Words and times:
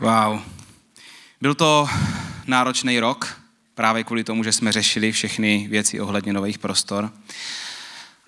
Wow. 0.00 0.40
Byl 1.40 1.54
to 1.54 1.88
náročný 2.46 3.00
rok, 3.00 3.40
právě 3.74 4.04
kvůli 4.04 4.24
tomu, 4.24 4.44
že 4.44 4.52
jsme 4.52 4.72
řešili 4.72 5.12
všechny 5.12 5.66
věci 5.70 6.00
ohledně 6.00 6.32
nových 6.32 6.58
prostor. 6.58 7.12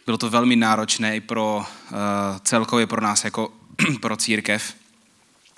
Bylo 0.07 0.19
to 0.19 0.31
velmi 0.31 0.57
náročné 0.57 1.17
i 1.17 1.21
pro 1.21 1.57
uh, 1.57 1.97
celkově 2.45 2.87
pro 2.87 3.01
nás 3.01 3.25
jako 3.25 3.53
pro 4.01 4.17
církev 4.17 4.75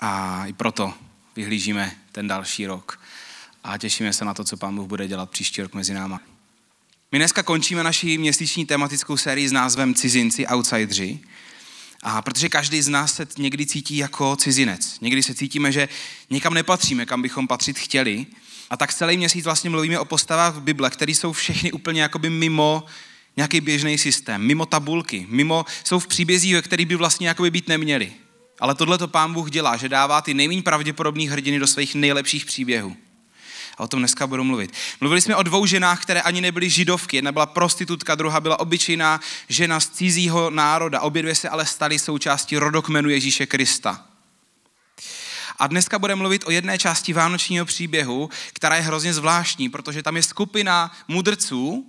a 0.01 0.43
i 0.47 0.53
proto 0.53 0.95
vyhlížíme 1.37 1.93
ten 2.13 2.29
další 2.29 2.67
rok 2.67 3.01
a 3.65 3.79
těšíme 3.79 4.13
se 4.13 4.25
na 4.25 4.35
to, 4.35 4.45
co 4.45 4.57
Pán 4.57 4.77
Bůh 4.77 4.87
bude 4.87 5.09
dělat 5.09 5.31
příští 5.31 5.63
rok 5.63 5.75
mezi 5.75 5.95
náma. 5.95 6.21
My 7.13 7.19
dneska 7.19 7.43
končíme 7.43 7.83
naši 7.83 8.19
měsíční 8.19 8.67
tematickou 8.67 9.17
sérii 9.17 9.49
s 9.49 9.53
názvem 9.53 9.95
Cizinci, 9.95 10.47
outsidři. 10.47 11.21
A 12.03 12.23
protože 12.23 12.49
každý 12.49 12.83
z 12.83 12.89
nás 12.89 13.15
se 13.15 13.27
někdy 13.39 13.67
cítí 13.67 13.97
jako 13.97 14.37
cizinec. 14.37 15.01
Někdy 15.01 15.23
se 15.23 15.35
cítíme, 15.35 15.73
že 15.73 15.89
někam 16.31 16.55
nepatříme, 16.55 17.07
kam 17.07 17.23
bychom 17.23 17.49
patřit 17.49 17.79
chtěli. 17.79 18.27
A 18.71 18.77
tak 18.77 18.95
celý 18.95 19.17
měsíc 19.17 19.45
vlastně 19.45 19.71
mluvíme 19.71 19.99
o 19.99 20.05
postavách 20.05 20.55
v 20.55 20.61
Bible, 20.61 20.91
které 20.91 21.13
jsou 21.13 21.33
všechny 21.33 21.73
úplně 21.73 22.03
jakoby 22.03 22.31
mimo 22.31 22.85
nějaký 23.37 23.61
běžný 23.61 23.99
systém, 23.99 24.43
mimo 24.43 24.67
tabulky, 24.67 25.27
mimo, 25.29 25.65
jsou 25.85 25.99
v 25.99 26.07
příbězích, 26.07 26.55
ve 26.55 26.63
kterých 26.63 26.87
by 26.87 26.97
vlastně 26.97 27.29
jakoby 27.29 27.51
být 27.51 27.69
neměli. 27.69 28.13
Ale 28.61 28.75
tohle 28.75 28.99
to 28.99 29.09
pán 29.09 29.33
Bůh 29.33 29.51
dělá, 29.51 29.77
že 29.77 29.89
dává 29.89 30.23
ty 30.23 30.35
nejméně 30.35 30.63
pravděpodobných 30.63 31.31
hrdiny 31.31 31.59
do 31.59 31.67
svých 31.67 31.95
nejlepších 31.95 32.47
příběhů. 32.47 32.97
A 33.79 33.83
o 33.83 33.89
tom 33.89 34.01
dneska 34.01 34.27
budu 34.27 34.45
mluvit. 34.45 34.73
Mluvili 35.01 35.21
jsme 35.21 35.37
o 35.37 35.43
dvou 35.43 35.67
ženách, 35.67 36.03
které 36.03 36.21
ani 36.21 36.41
nebyly 36.41 36.71
židovky. 36.71 37.17
Jedna 37.17 37.33
byla 37.33 37.47
prostitutka, 37.47 38.15
druhá 38.15 38.41
byla 38.41 38.61
obyčejná 38.61 39.21
žena 39.49 39.81
z 39.81 39.89
cizího 39.89 40.51
národa. 40.51 41.01
Obě 41.01 41.23
dvě 41.23 41.35
se 41.35 41.49
ale 41.49 41.67
staly 41.67 41.99
součástí 41.99 42.57
rodokmenu 42.57 43.09
Ježíše 43.09 43.47
Krista. 43.47 44.05
A 45.59 45.67
dneska 45.67 45.99
budeme 45.99 46.19
mluvit 46.19 46.45
o 46.47 46.51
jedné 46.51 46.79
části 46.79 47.13
vánočního 47.13 47.67
příběhu, 47.67 48.31
která 48.53 48.77
je 48.77 48.83
hrozně 48.83 49.15
zvláštní, 49.15 49.69
protože 49.69 50.03
tam 50.03 50.17
je 50.17 50.23
skupina 50.23 50.93
mudrců 51.09 51.87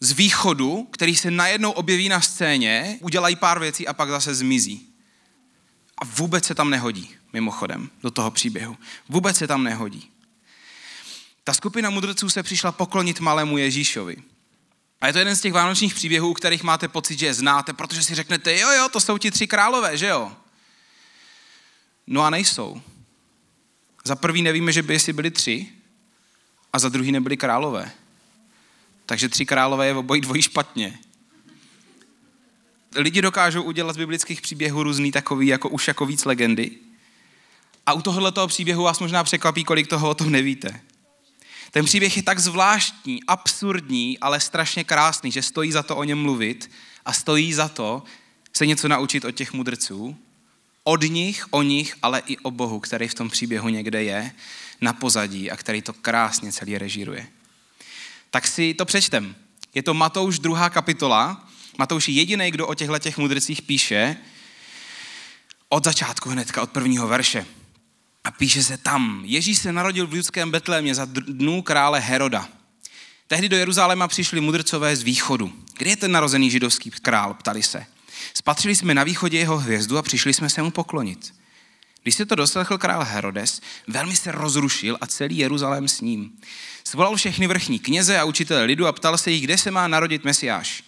z 0.00 0.12
východu, 0.12 0.88
který 0.90 1.16
se 1.16 1.30
najednou 1.30 1.70
objeví 1.70 2.08
na 2.08 2.20
scéně, 2.20 2.98
udělají 3.00 3.36
pár 3.36 3.60
věcí 3.60 3.88
a 3.88 3.92
pak 3.92 4.08
zase 4.08 4.34
zmizí. 4.34 4.86
A 5.98 6.04
vůbec 6.04 6.44
se 6.44 6.54
tam 6.54 6.70
nehodí, 6.70 7.10
mimochodem, 7.32 7.90
do 8.02 8.10
toho 8.10 8.30
příběhu. 8.30 8.76
Vůbec 9.08 9.36
se 9.36 9.46
tam 9.46 9.64
nehodí. 9.64 10.10
Ta 11.44 11.54
skupina 11.54 11.90
mudrců 11.90 12.30
se 12.30 12.42
přišla 12.42 12.72
poklonit 12.72 13.20
malému 13.20 13.58
Ježíšovi. 13.58 14.16
A 15.00 15.06
je 15.06 15.12
to 15.12 15.18
jeden 15.18 15.36
z 15.36 15.40
těch 15.40 15.52
vánočních 15.52 15.94
příběhů, 15.94 16.34
kterých 16.34 16.62
máte 16.62 16.88
pocit, 16.88 17.18
že 17.18 17.26
je 17.26 17.34
znáte, 17.34 17.72
protože 17.72 18.02
si 18.02 18.14
řeknete, 18.14 18.58
jo, 18.58 18.70
jo, 18.70 18.88
to 18.88 19.00
jsou 19.00 19.18
ti 19.18 19.30
tři 19.30 19.46
králové, 19.46 19.96
že 19.96 20.06
jo? 20.06 20.36
No 22.06 22.22
a 22.22 22.30
nejsou. 22.30 22.82
Za 24.04 24.16
prvý 24.16 24.42
nevíme, 24.42 24.72
že 24.72 24.82
by 24.82 24.92
jestli 24.92 25.12
byli 25.12 25.30
tři, 25.30 25.68
a 26.72 26.78
za 26.78 26.88
druhý 26.88 27.12
nebyli 27.12 27.36
králové. 27.36 27.90
Takže 29.06 29.28
tři 29.28 29.46
králové 29.46 29.86
je 29.86 29.94
obojí 29.94 30.20
dvojí 30.20 30.42
špatně. 30.42 30.98
Lidi 32.96 33.22
dokážou 33.22 33.62
udělat 33.62 33.92
z 33.92 33.96
biblických 33.96 34.42
příběhů 34.42 34.82
různý 34.82 35.12
takový, 35.12 35.46
jako 35.46 35.68
už 35.68 35.88
jako 35.88 36.06
víc 36.06 36.24
legendy. 36.24 36.70
A 37.86 37.92
u 37.92 38.02
tohoto 38.02 38.46
příběhu 38.46 38.82
vás 38.82 38.98
možná 38.98 39.24
překvapí, 39.24 39.64
kolik 39.64 39.86
toho 39.86 40.10
o 40.10 40.14
tom 40.14 40.30
nevíte. 40.30 40.80
Ten 41.70 41.84
příběh 41.84 42.16
je 42.16 42.22
tak 42.22 42.38
zvláštní, 42.38 43.24
absurdní, 43.24 44.18
ale 44.18 44.40
strašně 44.40 44.84
krásný, 44.84 45.32
že 45.32 45.42
stojí 45.42 45.72
za 45.72 45.82
to 45.82 45.96
o 45.96 46.04
něm 46.04 46.18
mluvit 46.18 46.70
a 47.04 47.12
stojí 47.12 47.52
za 47.52 47.68
to 47.68 48.02
se 48.52 48.66
něco 48.66 48.88
naučit 48.88 49.24
od 49.24 49.30
těch 49.30 49.52
mudrců. 49.52 50.16
Od 50.84 51.02
nich, 51.02 51.46
o 51.50 51.62
nich, 51.62 51.96
ale 52.02 52.22
i 52.26 52.38
o 52.38 52.50
Bohu, 52.50 52.80
který 52.80 53.08
v 53.08 53.14
tom 53.14 53.30
příběhu 53.30 53.68
někde 53.68 54.02
je 54.02 54.32
na 54.80 54.92
pozadí 54.92 55.50
a 55.50 55.56
který 55.56 55.82
to 55.82 55.92
krásně 55.92 56.52
celý 56.52 56.78
režíruje. 56.78 57.26
Tak 58.30 58.46
si 58.46 58.74
to 58.74 58.84
přečtem. 58.84 59.34
Je 59.74 59.82
to 59.82 59.94
Matouš 59.94 60.38
druhá 60.38 60.70
kapitola. 60.70 61.48
Matouš 61.78 62.08
je 62.08 62.14
jediný, 62.14 62.50
kdo 62.50 62.66
o 62.66 62.74
těchto 62.74 62.98
těch 62.98 63.18
mudrcích 63.18 63.62
píše 63.62 64.16
od 65.68 65.84
začátku 65.84 66.30
hnedka, 66.30 66.62
od 66.62 66.70
prvního 66.70 67.08
verše. 67.08 67.46
A 68.24 68.30
píše 68.30 68.62
se 68.62 68.76
tam, 68.76 69.22
Ježíš 69.24 69.58
se 69.58 69.72
narodil 69.72 70.06
v 70.06 70.14
judském 70.14 70.50
Betlémě 70.50 70.94
za 70.94 71.04
dnů 71.04 71.62
krále 71.62 72.00
Heroda. 72.00 72.48
Tehdy 73.26 73.48
do 73.48 73.56
Jeruzaléma 73.56 74.08
přišli 74.08 74.40
mudrcové 74.40 74.96
z 74.96 75.02
východu. 75.02 75.52
Kde 75.78 75.90
je 75.90 75.96
ten 75.96 76.12
narozený 76.12 76.50
židovský 76.50 76.90
král, 76.90 77.34
ptali 77.34 77.62
se. 77.62 77.86
Spatřili 78.34 78.76
jsme 78.76 78.94
na 78.94 79.04
východě 79.04 79.38
jeho 79.38 79.58
hvězdu 79.58 79.98
a 79.98 80.02
přišli 80.02 80.34
jsme 80.34 80.50
se 80.50 80.62
mu 80.62 80.70
poklonit. 80.70 81.34
Když 82.02 82.14
se 82.14 82.26
to 82.26 82.34
doslechl 82.34 82.78
král 82.78 83.04
Herodes, 83.04 83.60
velmi 83.88 84.16
se 84.16 84.32
rozrušil 84.32 84.98
a 85.00 85.06
celý 85.06 85.38
Jeruzalém 85.38 85.88
s 85.88 86.00
ním. 86.00 86.32
Svolal 86.84 87.16
všechny 87.16 87.46
vrchní 87.46 87.78
kněze 87.78 88.18
a 88.18 88.24
učitele 88.24 88.64
lidu 88.64 88.86
a 88.86 88.92
ptal 88.92 89.18
se 89.18 89.30
jich, 89.30 89.42
kde 89.42 89.58
se 89.58 89.70
má 89.70 89.88
narodit 89.88 90.24
Mesiáš. 90.24 90.82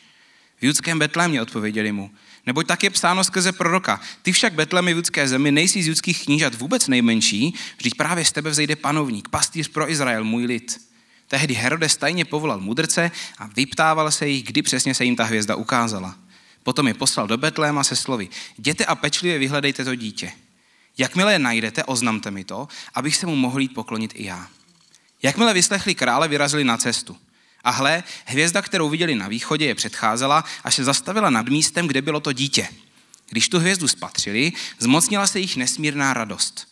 V 0.60 0.64
judském 0.64 0.99
Betlémě 0.99 1.43
odpověděli 1.43 1.93
mu. 1.93 2.10
Neboť 2.47 2.66
tak 2.66 2.82
je 2.82 2.91
psáno 2.91 3.25
skrze 3.25 3.53
proroka. 3.53 4.00
Ty 4.22 4.32
však 4.32 4.54
Betlemy 4.54 4.94
v 4.94 4.97
judské 4.97 5.28
zemi 5.28 5.53
nejsi 5.53 5.82
z 5.82 5.88
judských 5.88 6.25
knížat 6.25 6.54
vůbec 6.54 6.88
nejmenší, 6.88 7.54
vždyť 7.76 7.94
právě 7.94 8.25
z 8.25 8.32
tebe 8.32 8.50
vzejde 8.50 8.76
panovník, 8.76 9.28
pastýř 9.28 9.69
pro 9.69 9.91
Izrael, 9.91 10.25
můj 10.25 10.44
lid. 10.44 10.81
Tehdy 11.28 11.54
Herodes 11.54 11.97
tajně 11.97 12.25
povolal 12.25 12.60
mudrce 12.60 13.10
a 13.38 13.47
vyptával 13.47 14.10
se 14.10 14.28
jich, 14.28 14.44
kdy 14.44 14.62
přesně 14.62 14.94
se 14.94 15.04
jim 15.04 15.16
ta 15.16 15.25
hvězda 15.25 15.56
ukázala. 15.56 16.16
Potom 16.62 16.88
je 16.88 16.94
poslal 16.94 17.26
do 17.26 17.38
Betléma 17.38 17.84
se 17.84 17.97
slovy, 17.97 18.28
jděte 18.58 18.84
a 18.84 18.94
pečlivě 18.94 19.38
vyhledejte 19.38 19.84
to 19.84 19.94
dítě. 19.94 20.32
Jakmile 20.98 21.32
je 21.32 21.38
najdete, 21.38 21.84
oznamte 21.84 22.31
mi 22.31 22.44
to, 22.44 22.69
abych 22.94 23.16
se 23.16 23.26
mu 23.26 23.36
mohl 23.36 23.60
jít 23.60 23.75
poklonit 23.75 24.12
i 24.14 24.25
já. 24.25 24.47
Jakmile 25.22 25.54
vyslechli 25.54 25.94
krále, 25.94 26.28
vyrazili 26.28 26.64
na 26.64 26.76
cestu. 26.76 27.16
A 27.64 27.70
hle, 27.70 28.04
hvězda, 28.24 28.62
kterou 28.62 28.88
viděli 28.88 29.14
na 29.14 29.28
východě, 29.28 29.66
je 29.66 29.74
předcházela, 29.74 30.44
až 30.64 30.74
se 30.74 30.84
zastavila 30.84 31.30
nad 31.30 31.48
místem, 31.48 31.86
kde 31.86 32.02
bylo 32.02 32.20
to 32.20 32.32
dítě. 32.32 32.68
Když 33.30 33.48
tu 33.48 33.58
hvězdu 33.58 33.88
spatřili, 33.88 34.52
zmocnila 34.78 35.26
se 35.26 35.40
jich 35.40 35.56
nesmírná 35.56 36.14
radost. 36.14 36.68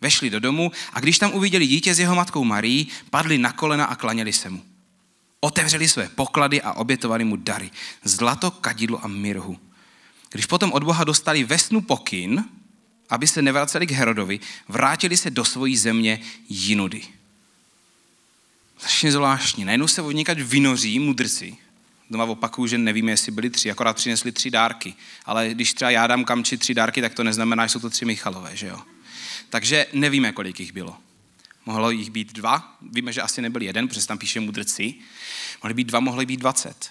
Vešli 0.00 0.30
do 0.30 0.40
domu 0.40 0.72
a 0.92 1.00
když 1.00 1.18
tam 1.18 1.34
uviděli 1.34 1.66
dítě 1.66 1.94
s 1.94 1.98
jeho 1.98 2.14
matkou 2.14 2.44
Marí, 2.44 2.88
padli 3.10 3.38
na 3.38 3.52
kolena 3.52 3.84
a 3.84 3.96
klaněli 3.96 4.32
se 4.32 4.50
mu. 4.50 4.62
Otevřeli 5.40 5.88
své 5.88 6.08
poklady 6.08 6.62
a 6.62 6.72
obětovali 6.72 7.24
mu 7.24 7.36
dary. 7.36 7.70
Zlato, 8.04 8.50
kadidlo 8.50 9.04
a 9.04 9.08
mirhu. 9.08 9.58
Když 10.30 10.46
potom 10.46 10.72
od 10.72 10.84
Boha 10.84 11.04
dostali 11.04 11.44
ve 11.44 11.58
snu 11.58 11.80
pokyn, 11.80 12.44
aby 13.10 13.26
se 13.26 13.42
nevraceli 13.42 13.86
k 13.86 13.90
Herodovi, 13.90 14.40
vrátili 14.68 15.16
se 15.16 15.30
do 15.30 15.44
svojí 15.44 15.76
země 15.76 16.20
jinudy. 16.48 17.02
Strašně 18.82 19.12
zvláštní. 19.12 19.64
Najednou 19.64 19.88
se 19.88 20.02
odněkač 20.02 20.38
vynoří 20.38 20.98
mudrci. 20.98 21.56
Doma 22.10 22.24
opakuju, 22.24 22.66
že 22.66 22.78
nevíme, 22.78 23.10
jestli 23.10 23.32
byli 23.32 23.50
tři, 23.50 23.70
akorát 23.70 23.96
přinesli 23.96 24.32
tři 24.32 24.50
dárky. 24.50 24.94
Ale 25.24 25.48
když 25.48 25.74
třeba 25.74 25.90
já 25.90 26.06
dám 26.06 26.24
kamči 26.24 26.58
tři 26.58 26.74
dárky, 26.74 27.00
tak 27.00 27.14
to 27.14 27.24
neznamená, 27.24 27.66
že 27.66 27.72
jsou 27.72 27.80
to 27.80 27.90
tři 27.90 28.04
Michalové, 28.04 28.56
že 28.56 28.66
jo? 28.66 28.78
Takže 29.50 29.86
nevíme, 29.92 30.32
kolik 30.32 30.60
jich 30.60 30.72
bylo. 30.72 30.96
Mohlo 31.66 31.90
jich 31.90 32.10
být 32.10 32.32
dva, 32.32 32.76
víme, 32.92 33.12
že 33.12 33.22
asi 33.22 33.42
nebyl 33.42 33.62
jeden, 33.62 33.88
protože 33.88 34.06
tam 34.06 34.18
píše 34.18 34.40
mudrci. 34.40 34.94
Mohli 35.62 35.74
být 35.74 35.84
dva, 35.84 36.00
mohli 36.00 36.26
být 36.26 36.40
dvacet. 36.40 36.90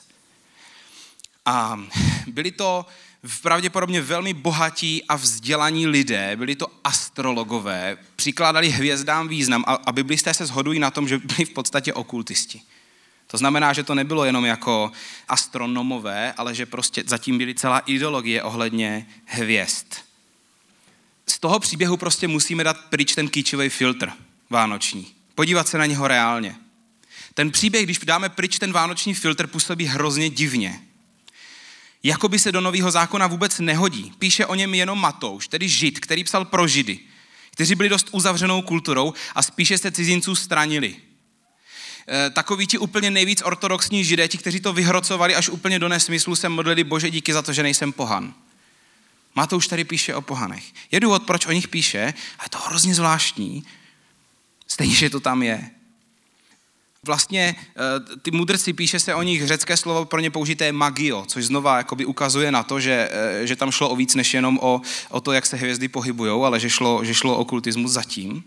A 1.45 1.83
byli 2.27 2.51
to 2.51 2.85
pravděpodobně 3.41 4.01
velmi 4.01 4.33
bohatí 4.33 5.03
a 5.09 5.15
vzdělaní 5.15 5.87
lidé, 5.87 6.35
byli 6.35 6.55
to 6.55 6.67
astrologové, 6.83 7.97
přikládali 8.15 8.69
hvězdám 8.69 9.27
význam 9.27 9.63
a, 9.67 9.73
a 9.73 9.91
biblisté 9.91 10.33
se 10.33 10.45
shodují 10.45 10.79
na 10.79 10.91
tom, 10.91 11.07
že 11.07 11.17
byli 11.17 11.45
v 11.45 11.49
podstatě 11.49 11.93
okultisti. 11.93 12.61
To 13.27 13.37
znamená, 13.37 13.73
že 13.73 13.83
to 13.83 13.95
nebylo 13.95 14.25
jenom 14.25 14.45
jako 14.45 14.91
astronomové, 15.27 16.33
ale 16.33 16.55
že 16.55 16.65
prostě 16.65 17.03
zatím 17.07 17.37
byly 17.37 17.55
celá 17.55 17.79
ideologie 17.79 18.43
ohledně 18.43 19.07
hvězd. 19.25 19.85
Z 21.27 21.39
toho 21.39 21.59
příběhu 21.59 21.97
prostě 21.97 22.27
musíme 22.27 22.63
dát 22.63 22.77
pryč 22.89 23.15
ten 23.15 23.29
kýčový 23.29 23.69
filtr 23.69 24.11
vánoční. 24.49 25.07
Podívat 25.35 25.67
se 25.67 25.77
na 25.77 25.85
něho 25.85 26.07
reálně. 26.07 26.55
Ten 27.33 27.51
příběh, 27.51 27.83
když 27.83 27.99
dáme 27.99 28.29
pryč 28.29 28.59
ten 28.59 28.71
vánoční 28.71 29.13
filtr, 29.13 29.47
působí 29.47 29.85
hrozně 29.85 30.29
divně 30.29 30.79
jakoby 32.03 32.39
se 32.39 32.51
do 32.51 32.61
nového 32.61 32.91
zákona 32.91 33.27
vůbec 33.27 33.59
nehodí. 33.59 34.13
Píše 34.19 34.45
o 34.45 34.55
něm 34.55 34.73
jenom 34.73 34.99
Matouš, 34.99 35.47
tedy 35.47 35.69
Žid, 35.69 35.99
který 35.99 36.23
psal 36.23 36.45
pro 36.45 36.67
Židy, 36.67 36.99
kteří 37.51 37.75
byli 37.75 37.89
dost 37.89 38.07
uzavřenou 38.11 38.61
kulturou 38.61 39.13
a 39.35 39.43
spíše 39.43 39.77
se 39.77 39.91
cizinců 39.91 40.35
stranili. 40.35 40.95
E, 42.09 42.29
takoví 42.29 42.67
ti 42.67 42.77
úplně 42.77 43.11
nejvíc 43.11 43.41
ortodoxní 43.45 44.03
židé, 44.03 44.27
ti, 44.27 44.37
kteří 44.37 44.59
to 44.59 44.73
vyhrocovali 44.73 45.35
až 45.35 45.49
úplně 45.49 45.79
do 45.79 45.89
nesmyslu, 45.89 46.35
se 46.35 46.49
modlili 46.49 46.83
Bože 46.83 47.09
díky 47.09 47.33
za 47.33 47.41
to, 47.41 47.53
že 47.53 47.63
nejsem 47.63 47.93
pohan. 47.93 48.33
Matouš 49.35 49.67
tady 49.67 49.83
píše 49.83 50.15
o 50.15 50.21
pohanech. 50.21 50.63
Je 50.91 50.99
důvod, 50.99 51.23
proč 51.23 51.45
o 51.45 51.51
nich 51.51 51.67
píše, 51.67 52.13
a 52.39 52.43
je 52.43 52.49
to 52.49 52.57
hrozně 52.59 52.95
zvláštní. 52.95 53.63
Stejně, 54.67 54.95
že 54.95 55.09
to 55.09 55.19
tam 55.19 55.43
je. 55.43 55.69
Vlastně 57.05 57.55
eh, 57.57 58.17
ty 58.21 58.31
mudrci, 58.31 58.73
píše 58.73 58.99
se 58.99 59.15
o 59.15 59.21
nich 59.21 59.47
řecké 59.47 59.77
slovo 59.77 60.05
pro 60.05 60.19
ně 60.19 60.31
použité 60.31 60.71
magio, 60.71 61.25
což 61.27 61.45
znova 61.45 61.77
jakoby 61.77 62.05
ukazuje 62.05 62.51
na 62.51 62.63
to, 62.63 62.79
že, 62.79 63.09
eh, 63.11 63.47
že 63.47 63.55
tam 63.55 63.71
šlo 63.71 63.89
o 63.89 63.95
víc 63.95 64.15
než 64.15 64.33
jenom 64.33 64.59
o, 64.61 64.81
o 65.09 65.21
to, 65.21 65.31
jak 65.31 65.45
se 65.45 65.57
hvězdy 65.57 65.87
pohybují, 65.87 66.31
ale 66.45 66.59
že 66.59 66.69
šlo, 66.69 67.05
že 67.05 67.13
šlo 67.13 67.37
o 67.37 67.39
okultismus 67.39 67.91
zatím. 67.91 68.43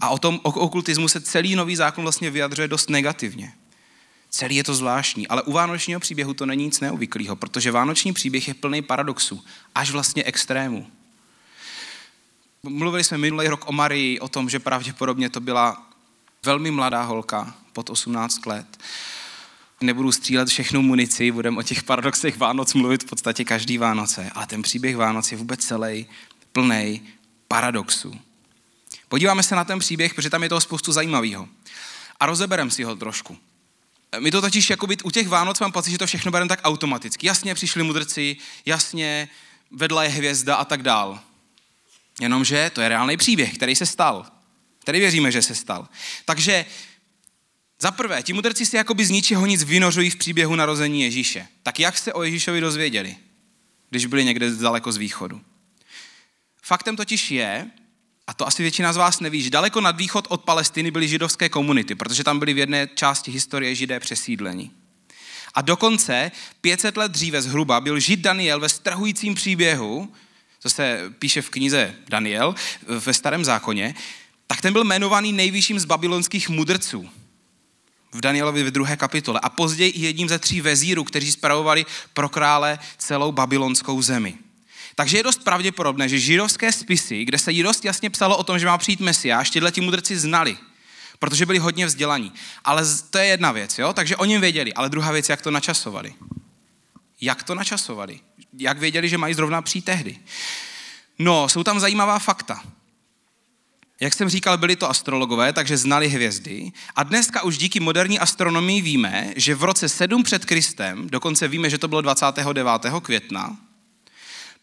A 0.00 0.08
o 0.08 0.18
tom 0.18 0.40
o 0.42 0.50
okultismu 0.50 1.08
se 1.08 1.20
celý 1.20 1.54
nový 1.54 1.76
zákon 1.76 2.04
vlastně 2.04 2.30
vyjadřuje 2.30 2.68
dost 2.68 2.90
negativně. 2.90 3.52
Celý 4.30 4.56
je 4.56 4.64
to 4.64 4.74
zvláštní, 4.74 5.28
ale 5.28 5.42
u 5.42 5.52
vánočního 5.52 6.00
příběhu 6.00 6.34
to 6.34 6.46
není 6.46 6.64
nic 6.64 6.80
neobvyklého, 6.80 7.36
protože 7.36 7.70
vánoční 7.70 8.12
příběh 8.12 8.48
je 8.48 8.54
plný 8.54 8.82
paradoxů, 8.82 9.44
až 9.74 9.90
vlastně 9.90 10.24
extrému. 10.24 10.86
Mluvili 12.62 13.04
jsme 13.04 13.18
minulý 13.18 13.48
rok 13.48 13.68
o 13.68 13.72
Marii, 13.72 14.20
o 14.20 14.28
tom, 14.28 14.48
že 14.48 14.58
pravděpodobně 14.58 15.30
to 15.30 15.40
byla 15.40 15.86
velmi 16.44 16.70
mladá 16.70 17.02
holka, 17.02 17.54
pod 17.78 17.90
18 17.90 18.46
let. 18.46 18.78
Nebudu 19.80 20.12
střílet 20.12 20.48
všechnu 20.48 20.82
munici, 20.82 21.30
budeme 21.30 21.58
o 21.58 21.62
těch 21.62 21.82
paradoxech 21.82 22.36
Vánoc 22.36 22.74
mluvit 22.74 23.02
v 23.02 23.06
podstatě 23.06 23.44
každý 23.44 23.78
Vánoce, 23.78 24.30
ale 24.34 24.46
ten 24.46 24.62
příběh 24.62 24.96
Vánoc 24.96 25.32
je 25.32 25.38
vůbec 25.38 25.60
celý 25.64 26.06
plný 26.52 27.02
paradoxů. 27.48 28.20
Podíváme 29.08 29.42
se 29.42 29.54
na 29.54 29.64
ten 29.64 29.78
příběh, 29.78 30.14
protože 30.14 30.30
tam 30.30 30.42
je 30.42 30.48
toho 30.48 30.60
spoustu 30.60 30.92
zajímavého. 30.92 31.48
A 32.20 32.26
rozeberem 32.26 32.70
si 32.70 32.82
ho 32.82 32.96
trošku. 32.96 33.38
My 34.18 34.30
to 34.30 34.40
totiž 34.40 34.70
jako 34.70 34.86
být 34.86 35.02
u 35.04 35.10
těch 35.10 35.28
Vánoc 35.28 35.60
mám 35.60 35.72
pocit, 35.72 35.90
že 35.90 35.98
to 35.98 36.06
všechno 36.06 36.30
bereme 36.30 36.48
tak 36.48 36.60
automaticky. 36.64 37.26
Jasně 37.26 37.54
přišli 37.54 37.82
mudrci, 37.82 38.36
jasně 38.66 39.28
vedla 39.70 40.04
je 40.04 40.08
hvězda 40.08 40.56
a 40.56 40.64
tak 40.64 40.82
dál. 40.82 41.20
Jenomže 42.20 42.70
to 42.74 42.80
je 42.80 42.88
reálný 42.88 43.16
příběh, 43.16 43.54
který 43.54 43.76
se 43.76 43.86
stal. 43.86 44.26
Který 44.78 45.00
věříme, 45.00 45.32
že 45.32 45.42
se 45.42 45.54
stal. 45.54 45.88
Takže 46.24 46.64
za 47.80 47.90
prvé, 47.90 48.22
ti 48.22 48.32
mudrci 48.32 48.66
si 48.66 48.76
jakoby 48.76 49.06
z 49.06 49.10
ničeho 49.10 49.46
nic 49.46 49.62
vynořují 49.62 50.10
v 50.10 50.16
příběhu 50.16 50.54
narození 50.54 51.02
Ježíše. 51.02 51.46
Tak 51.62 51.80
jak 51.80 51.98
se 51.98 52.12
o 52.12 52.22
Ježíšovi 52.22 52.60
dozvěděli, 52.60 53.16
když 53.90 54.06
byli 54.06 54.24
někde 54.24 54.50
daleko 54.50 54.92
z 54.92 54.96
východu? 54.96 55.40
Faktem 56.62 56.96
totiž 56.96 57.30
je, 57.30 57.70
a 58.26 58.34
to 58.34 58.46
asi 58.46 58.62
většina 58.62 58.92
z 58.92 58.96
vás 58.96 59.20
neví, 59.20 59.42
že 59.42 59.50
daleko 59.50 59.80
nad 59.80 59.96
východ 59.96 60.26
od 60.28 60.44
Palestiny 60.44 60.90
byly 60.90 61.08
židovské 61.08 61.48
komunity, 61.48 61.94
protože 61.94 62.24
tam 62.24 62.38
byly 62.38 62.54
v 62.54 62.58
jedné 62.58 62.86
části 62.94 63.30
historie 63.30 63.74
židé 63.74 64.00
přesídlení. 64.00 64.70
A 65.54 65.62
dokonce 65.62 66.30
500 66.60 66.96
let 66.96 67.12
dříve 67.12 67.42
zhruba 67.42 67.80
byl 67.80 68.00
žid 68.00 68.20
Daniel 68.20 68.60
ve 68.60 68.68
strhujícím 68.68 69.34
příběhu, 69.34 70.12
co 70.60 70.70
se 70.70 71.12
píše 71.18 71.42
v 71.42 71.50
knize 71.50 71.94
Daniel 72.08 72.54
ve 72.88 73.14
starém 73.14 73.44
zákoně, 73.44 73.94
tak 74.46 74.60
ten 74.60 74.72
byl 74.72 74.84
jmenovaný 74.84 75.32
nejvyšším 75.32 75.78
z 75.78 75.84
babylonských 75.84 76.48
mudrců 76.48 77.10
v 78.12 78.20
Danielovi 78.20 78.62
v 78.64 78.70
druhé 78.70 78.96
kapitole 78.96 79.40
a 79.42 79.48
později 79.48 79.90
i 79.90 80.00
jedním 80.00 80.28
ze 80.28 80.38
tří 80.38 80.60
vezírů, 80.60 81.04
kteří 81.04 81.32
spravovali 81.32 81.86
pro 82.14 82.28
krále 82.28 82.78
celou 82.98 83.32
babylonskou 83.32 84.02
zemi. 84.02 84.34
Takže 84.94 85.16
je 85.16 85.22
dost 85.22 85.44
pravděpodobné, 85.44 86.08
že 86.08 86.18
židovské 86.18 86.72
spisy, 86.72 87.24
kde 87.24 87.38
se 87.38 87.52
jí 87.52 87.62
dost 87.62 87.84
jasně 87.84 88.10
psalo 88.10 88.36
o 88.36 88.44
tom, 88.44 88.58
že 88.58 88.66
má 88.66 88.78
přijít 88.78 89.00
Mesiáš, 89.00 89.50
tyhle 89.50 89.72
ti 89.72 89.80
mudrci 89.80 90.18
znali, 90.18 90.56
protože 91.18 91.46
byli 91.46 91.58
hodně 91.58 91.86
vzdělaní. 91.86 92.32
Ale 92.64 92.82
to 93.10 93.18
je 93.18 93.26
jedna 93.26 93.52
věc, 93.52 93.78
jo? 93.78 93.92
takže 93.92 94.16
oni 94.16 94.38
věděli. 94.38 94.74
Ale 94.74 94.88
druhá 94.88 95.12
věc, 95.12 95.28
jak 95.28 95.42
to 95.42 95.50
načasovali. 95.50 96.14
Jak 97.20 97.42
to 97.42 97.54
načasovali? 97.54 98.20
Jak 98.58 98.78
věděli, 98.78 99.08
že 99.08 99.18
mají 99.18 99.34
zrovna 99.34 99.62
přijít 99.62 99.84
tehdy? 99.84 100.18
No, 101.18 101.48
jsou 101.48 101.64
tam 101.64 101.80
zajímavá 101.80 102.18
fakta. 102.18 102.62
Jak 104.00 104.14
jsem 104.14 104.28
říkal, 104.28 104.58
byli 104.58 104.76
to 104.76 104.90
astrologové, 104.90 105.52
takže 105.52 105.76
znali 105.76 106.08
hvězdy. 106.08 106.72
A 106.96 107.02
dneska 107.02 107.42
už 107.42 107.58
díky 107.58 107.80
moderní 107.80 108.18
astronomii 108.18 108.80
víme, 108.80 109.32
že 109.36 109.54
v 109.54 109.64
roce 109.64 109.88
7 109.88 110.22
před 110.22 110.44
Kristem, 110.44 111.10
dokonce 111.10 111.48
víme, 111.48 111.70
že 111.70 111.78
to 111.78 111.88
bylo 111.88 112.00
29. 112.00 112.64
května, 113.02 113.56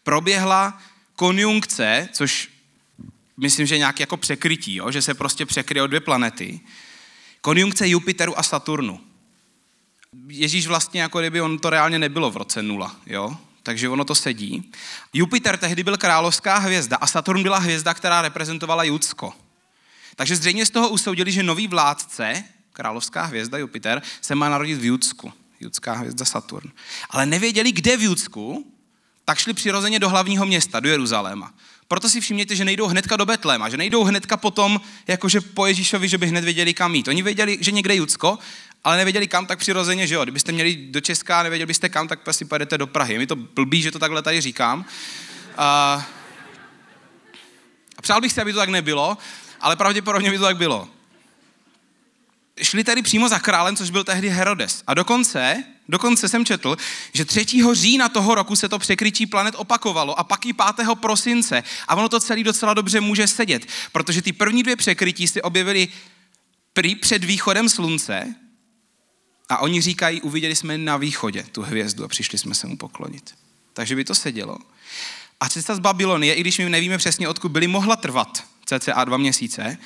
proběhla 0.02 0.82
konjunkce, 1.16 2.08
což 2.12 2.48
myslím, 3.36 3.66
že 3.66 3.78
nějak 3.78 4.00
jako 4.00 4.16
překrytí, 4.16 4.74
jo? 4.74 4.90
že 4.90 5.02
se 5.02 5.14
prostě 5.14 5.46
překryjou 5.46 5.86
dvě 5.86 6.00
planety, 6.00 6.60
konjunkce 7.40 7.88
Jupiteru 7.88 8.38
a 8.38 8.42
Saturnu. 8.42 9.00
Ježíš 10.28 10.66
vlastně 10.66 11.00
jako 11.00 11.18
kdyby 11.18 11.40
on 11.40 11.58
to 11.58 11.70
reálně 11.70 11.98
nebylo 11.98 12.30
v 12.30 12.36
roce 12.36 12.62
nula, 12.62 12.96
jo? 13.06 13.36
Takže 13.66 13.88
ono 13.88 14.04
to 14.04 14.14
sedí. 14.14 14.70
Jupiter 15.12 15.56
tehdy 15.56 15.82
byl 15.82 15.96
královská 15.96 16.58
hvězda 16.58 16.96
a 16.96 17.06
Saturn 17.06 17.42
byla 17.42 17.58
hvězda, 17.58 17.94
která 17.94 18.22
reprezentovala 18.22 18.84
Judsko. 18.84 19.32
Takže 20.16 20.36
zřejmě 20.36 20.66
z 20.66 20.70
toho 20.70 20.88
usoudili, 20.88 21.32
že 21.32 21.42
nový 21.42 21.66
vládce, 21.66 22.44
královská 22.72 23.24
hvězda 23.24 23.58
Jupiter, 23.58 24.02
se 24.20 24.34
má 24.34 24.48
narodit 24.48 24.78
v 24.78 24.84
Judsku. 24.84 25.32
Judská 25.60 25.92
hvězda 25.92 26.24
Saturn. 26.24 26.70
Ale 27.10 27.26
nevěděli, 27.26 27.72
kde 27.72 27.96
v 27.96 28.02
Judsku, 28.02 28.72
tak 29.24 29.38
šli 29.38 29.52
přirozeně 29.52 29.98
do 29.98 30.08
hlavního 30.08 30.46
města, 30.46 30.80
do 30.80 30.88
Jeruzaléma. 30.88 31.54
Proto 31.88 32.08
si 32.08 32.20
všimněte, 32.20 32.56
že 32.56 32.64
nejdou 32.64 32.86
hnedka 32.86 33.16
do 33.16 33.26
Betléma, 33.26 33.68
že 33.68 33.76
nejdou 33.76 34.04
hnedka 34.04 34.36
potom, 34.36 34.80
jakože 35.06 35.40
po 35.40 35.66
Ježíšovi, 35.66 36.08
že 36.08 36.18
by 36.18 36.26
hned 36.26 36.44
věděli, 36.44 36.74
kam 36.74 36.94
jít. 36.94 37.08
Oni 37.08 37.22
věděli, 37.22 37.58
že 37.60 37.70
někde 37.70 37.96
Judsko, 37.96 38.38
ale 38.84 38.96
nevěděli 38.96 39.28
kam, 39.28 39.46
tak 39.46 39.58
přirozeně, 39.58 40.06
že 40.06 40.14
jo. 40.14 40.22
Kdybyste 40.22 40.52
měli 40.52 40.76
do 40.76 41.00
Česka 41.00 41.40
a 41.40 41.42
nevěděli 41.42 41.66
byste 41.66 41.88
kam, 41.88 42.08
tak 42.08 42.28
asi 42.28 42.44
pojedete 42.44 42.78
do 42.78 42.86
Prahy. 42.86 43.18
Mi 43.18 43.26
to 43.26 43.36
blbý, 43.36 43.82
že 43.82 43.90
to 43.90 43.98
takhle 43.98 44.22
tady 44.22 44.40
říkám. 44.40 44.84
A, 45.56 46.06
a 47.96 48.02
přál 48.02 48.20
bych 48.20 48.32
si, 48.32 48.40
aby 48.40 48.52
to 48.52 48.58
tak 48.58 48.68
nebylo, 48.68 49.18
ale 49.60 49.76
pravděpodobně 49.76 50.30
by 50.30 50.38
to 50.38 50.44
tak 50.44 50.56
bylo. 50.56 50.88
Šli 52.62 52.84
tedy 52.84 53.02
přímo 53.02 53.28
za 53.28 53.38
králem, 53.38 53.76
což 53.76 53.90
byl 53.90 54.04
tehdy 54.04 54.28
Herodes. 54.28 54.82
A 54.86 54.94
dokonce, 54.94 55.64
dokonce 55.88 56.28
jsem 56.28 56.44
četl, 56.44 56.76
že 57.12 57.24
3. 57.24 57.46
října 57.72 58.08
toho 58.08 58.34
roku 58.34 58.56
se 58.56 58.68
to 58.68 58.78
překrytí 58.78 59.26
planet 59.26 59.54
opakovalo 59.58 60.18
a 60.18 60.24
pak 60.24 60.46
i 60.46 60.52
5. 60.52 60.86
prosince. 61.00 61.62
A 61.88 61.94
ono 61.94 62.08
to 62.08 62.20
celý 62.20 62.44
docela 62.44 62.74
dobře 62.74 63.00
může 63.00 63.26
sedět, 63.26 63.66
protože 63.92 64.22
ty 64.22 64.32
první 64.32 64.62
dvě 64.62 64.76
překrytí 64.76 65.28
se 65.28 65.42
objevily 65.42 65.88
prý 66.72 66.94
před 66.94 67.24
východem 67.24 67.68
slunce, 67.68 68.34
a 69.48 69.58
oni 69.58 69.80
říkají, 69.80 70.22
uviděli 70.22 70.56
jsme 70.56 70.78
na 70.78 70.96
východě 70.96 71.42
tu 71.52 71.62
hvězdu 71.62 72.04
a 72.04 72.08
přišli 72.08 72.38
jsme 72.38 72.54
se 72.54 72.66
mu 72.66 72.76
poklonit. 72.76 73.34
Takže 73.72 73.96
by 73.96 74.04
to 74.04 74.14
sedělo. 74.14 74.58
A 75.40 75.48
cesta 75.48 75.74
z 75.74 75.78
Babylonie, 75.78 76.34
i 76.34 76.40
když 76.40 76.58
my 76.58 76.70
nevíme 76.70 76.98
přesně, 76.98 77.28
odkud 77.28 77.48
byly, 77.48 77.66
mohla 77.66 77.96
trvat 77.96 78.44
cca 78.66 79.04
dva 79.04 79.16
měsíce. 79.16 79.78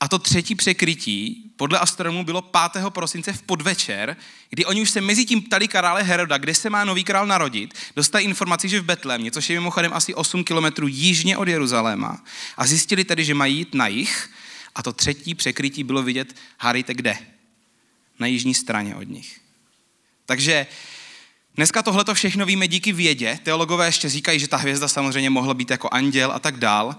A 0.00 0.08
to 0.08 0.18
třetí 0.18 0.54
překrytí 0.54 1.50
podle 1.56 1.78
astronomů 1.78 2.24
bylo 2.24 2.42
5. 2.42 2.84
prosince 2.88 3.32
v 3.32 3.42
podvečer, 3.42 4.16
kdy 4.50 4.64
oni 4.64 4.82
už 4.82 4.90
se 4.90 5.00
mezi 5.00 5.24
tím 5.24 5.42
ptali 5.42 5.68
krále 5.68 6.02
Heroda, 6.02 6.38
kde 6.38 6.54
se 6.54 6.70
má 6.70 6.84
nový 6.84 7.04
král 7.04 7.26
narodit, 7.26 7.74
dostali 7.96 8.24
informaci, 8.24 8.68
že 8.68 8.80
v 8.80 8.84
Betlémě, 8.84 9.30
což 9.30 9.50
je 9.50 9.60
mimochodem 9.60 9.92
asi 9.92 10.14
8 10.14 10.44
kilometrů 10.44 10.86
jižně 10.88 11.36
od 11.36 11.48
Jeruzaléma, 11.48 12.24
a 12.56 12.66
zjistili 12.66 13.04
tedy, 13.04 13.24
že 13.24 13.34
mají 13.34 13.56
jít 13.56 13.74
na 13.74 13.86
jich, 13.86 14.30
a 14.74 14.82
to 14.82 14.92
třetí 14.92 15.34
překrytí 15.34 15.84
bylo 15.84 16.02
vidět, 16.02 16.36
hádejte 16.58 16.94
kde? 16.94 17.18
Na 18.18 18.26
jižní 18.26 18.54
straně 18.54 18.96
od 18.96 19.08
nich. 19.08 19.40
Takže 20.26 20.66
dneska 21.54 21.82
tohle 21.82 22.14
všechno 22.14 22.46
víme 22.46 22.68
díky 22.68 22.92
vědě. 22.92 23.38
Teologové 23.42 23.86
ještě 23.86 24.08
říkají, 24.08 24.40
že 24.40 24.48
ta 24.48 24.56
hvězda 24.56 24.88
samozřejmě 24.88 25.30
mohla 25.30 25.54
být 25.54 25.70
jako 25.70 25.88
anděl 25.92 26.32
a 26.32 26.38
tak 26.38 26.56
dál, 26.56 26.96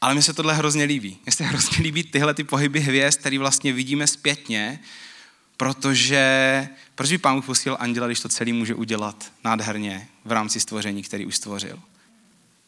ale 0.00 0.14
mně 0.14 0.22
se 0.22 0.32
tohle 0.32 0.54
hrozně 0.54 0.84
líbí. 0.84 1.18
Mně 1.24 1.32
se 1.32 1.44
hrozně 1.50 1.82
líbí 1.82 2.02
tyhle 2.02 2.34
ty 2.34 2.44
pohyby 2.44 2.80
hvězd, 2.80 3.20
které 3.20 3.38
vlastně 3.38 3.72
vidíme 3.72 4.06
zpětně, 4.06 4.80
protože 5.56 6.68
proč 6.94 7.10
by 7.10 7.18
pán 7.18 7.42
pustil 7.42 7.76
anděla, 7.80 8.06
když 8.06 8.20
to 8.20 8.28
celý 8.28 8.52
může 8.52 8.74
udělat 8.74 9.32
nádherně 9.44 10.08
v 10.24 10.32
rámci 10.32 10.60
stvoření, 10.60 11.02
který 11.02 11.26
už 11.26 11.36
stvořil. 11.36 11.78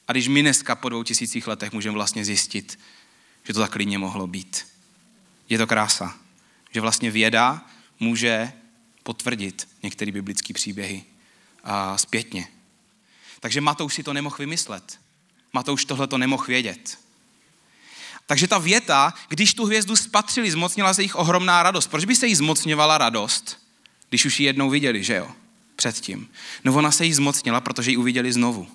A 0.09 0.13
když 0.13 0.29
my 0.29 0.43
dneska 0.43 0.75
po 0.75 0.89
dvou 0.89 1.03
tisících 1.03 1.47
letech 1.47 1.73
můžeme 1.73 1.95
vlastně 1.95 2.25
zjistit, 2.25 2.79
že 3.45 3.53
to 3.53 3.61
tak 3.61 3.71
klidně 3.71 3.99
mohlo 3.99 4.27
být. 4.27 4.67
Je 5.49 5.59
to 5.59 5.67
krása. 5.67 6.15
Že 6.75 6.81
vlastně 6.81 7.11
věda 7.11 7.67
může 8.01 8.53
potvrdit 9.03 9.69
některé 9.83 10.13
biblické 10.13 10.55
příběhy 10.55 11.05
a 11.65 11.99
zpětně. 11.99 12.49
Takže 13.41 13.61
Matouš 13.61 13.95
si 13.95 14.03
to 14.03 14.13
nemohl 14.13 14.37
vymyslet. 14.39 14.99
Matouš 15.53 15.85
tohle 15.85 16.07
to 16.07 16.19
nemohl 16.19 16.45
vědět. 16.45 16.99
Takže 18.27 18.49
ta 18.49 18.59
věta, 18.59 19.15
když 19.29 19.55
tu 19.55 19.65
hvězdu 19.65 19.97
spatřili, 19.97 20.51
zmocnila 20.51 20.95
se 20.95 21.03
jich 21.03 21.17
ohromná 21.17 21.63
radost. 21.63 21.87
Proč 21.87 22.05
by 22.05 22.17
se 22.17 22.27
jí 22.27 22.35
zmocňovala 22.35 22.99
radost, 22.99 23.67
když 24.09 24.25
už 24.25 24.41
ji 24.41 24.47
jednou 24.47 24.71
viděli, 24.71 25.05
že 25.05 25.15
jo? 25.15 25.33
Předtím. 25.77 26.31
No 26.65 26.75
ona 26.75 26.91
se 26.91 27.05
jí 27.05 27.15
zmocnila, 27.15 27.61
protože 27.61 27.91
ji 27.91 27.97
uviděli 27.97 28.33
znovu. 28.33 28.69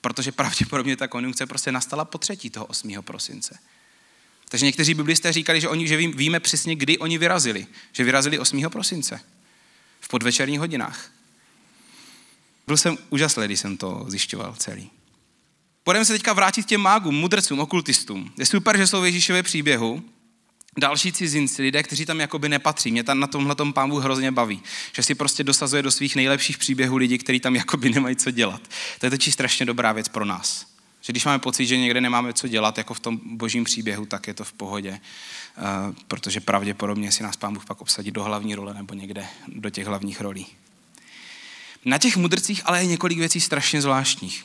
Protože 0.00 0.32
pravděpodobně 0.32 0.96
ta 0.96 1.08
konjunkce 1.08 1.46
prostě 1.46 1.72
nastala 1.72 2.04
po 2.04 2.18
třetí 2.18 2.50
toho 2.50 2.66
8. 2.66 3.02
prosince. 3.02 3.58
Takže 4.48 4.66
někteří 4.66 4.94
biblisté 4.94 5.32
říkali, 5.32 5.60
že, 5.60 5.68
oni, 5.68 5.88
že 5.88 5.96
víme 5.96 6.40
přesně, 6.40 6.76
kdy 6.76 6.98
oni 6.98 7.18
vyrazili. 7.18 7.66
Že 7.92 8.04
vyrazili 8.04 8.38
8. 8.38 8.62
prosince. 8.70 9.20
V 10.00 10.08
podvečerních 10.08 10.60
hodinách. 10.60 11.10
Byl 12.66 12.76
jsem 12.76 12.98
úžasný, 13.10 13.44
když 13.44 13.60
jsem 13.60 13.76
to 13.76 14.04
zjišťoval 14.08 14.54
celý. 14.58 14.90
Pojďme 15.82 16.04
se 16.04 16.12
teďka 16.12 16.32
vrátit 16.32 16.62
k 16.62 16.68
těm 16.68 16.80
mágům, 16.80 17.14
mudrcům, 17.14 17.60
okultistům. 17.60 18.32
Je 18.38 18.46
super, 18.46 18.76
že 18.76 18.86
jsou 18.86 19.00
v 19.00 19.04
Ježíšově 19.04 19.42
příběhu. 19.42 20.02
další 20.78 21.12
cizinci, 21.12 21.62
lidé, 21.62 21.82
kteří 21.82 22.06
tam 22.06 22.20
jakoby 22.20 22.48
nepatří. 22.48 22.92
Mě 22.92 23.04
tam 23.04 23.20
na 23.20 23.26
tomhle 23.26 23.54
tom 23.54 23.72
pámu 23.72 23.96
hrozně 23.96 24.32
baví, 24.32 24.62
že 24.92 25.02
si 25.02 25.14
prostě 25.14 25.44
dosazuje 25.44 25.82
do 25.82 25.90
svých 25.90 26.16
nejlepších 26.16 26.58
příběhů 26.58 26.96
lidi, 26.96 27.18
kteří 27.18 27.40
tam 27.40 27.56
jakoby 27.56 27.90
nemají 27.90 28.16
co 28.16 28.30
dělat. 28.30 28.60
To 29.00 29.06
je 29.06 29.10
totiž 29.10 29.34
strašně 29.34 29.66
dobrá 29.66 29.92
věc 29.92 30.08
pro 30.08 30.24
nás. 30.24 30.77
Že 31.00 31.12
když 31.12 31.24
máme 31.24 31.38
pocit, 31.38 31.66
že 31.66 31.76
někde 31.76 32.00
nemáme 32.00 32.32
co 32.32 32.48
dělat, 32.48 32.78
jako 32.78 32.94
v 32.94 33.00
tom 33.00 33.20
božím 33.24 33.64
příběhu, 33.64 34.06
tak 34.06 34.26
je 34.26 34.34
to 34.34 34.44
v 34.44 34.52
pohodě, 34.52 35.00
uh, 35.58 35.94
protože 36.08 36.40
pravděpodobně 36.40 37.12
si 37.12 37.22
nás 37.22 37.36
pán 37.36 37.54
Bůh 37.54 37.64
pak 37.64 37.80
obsadí 37.80 38.10
do 38.10 38.24
hlavní 38.24 38.54
role 38.54 38.74
nebo 38.74 38.94
někde 38.94 39.26
do 39.48 39.70
těch 39.70 39.86
hlavních 39.86 40.20
rolí. 40.20 40.46
Na 41.84 41.98
těch 41.98 42.16
mudrcích 42.16 42.62
ale 42.64 42.80
je 42.80 42.86
několik 42.86 43.18
věcí 43.18 43.40
strašně 43.40 43.82
zvláštních. 43.82 44.44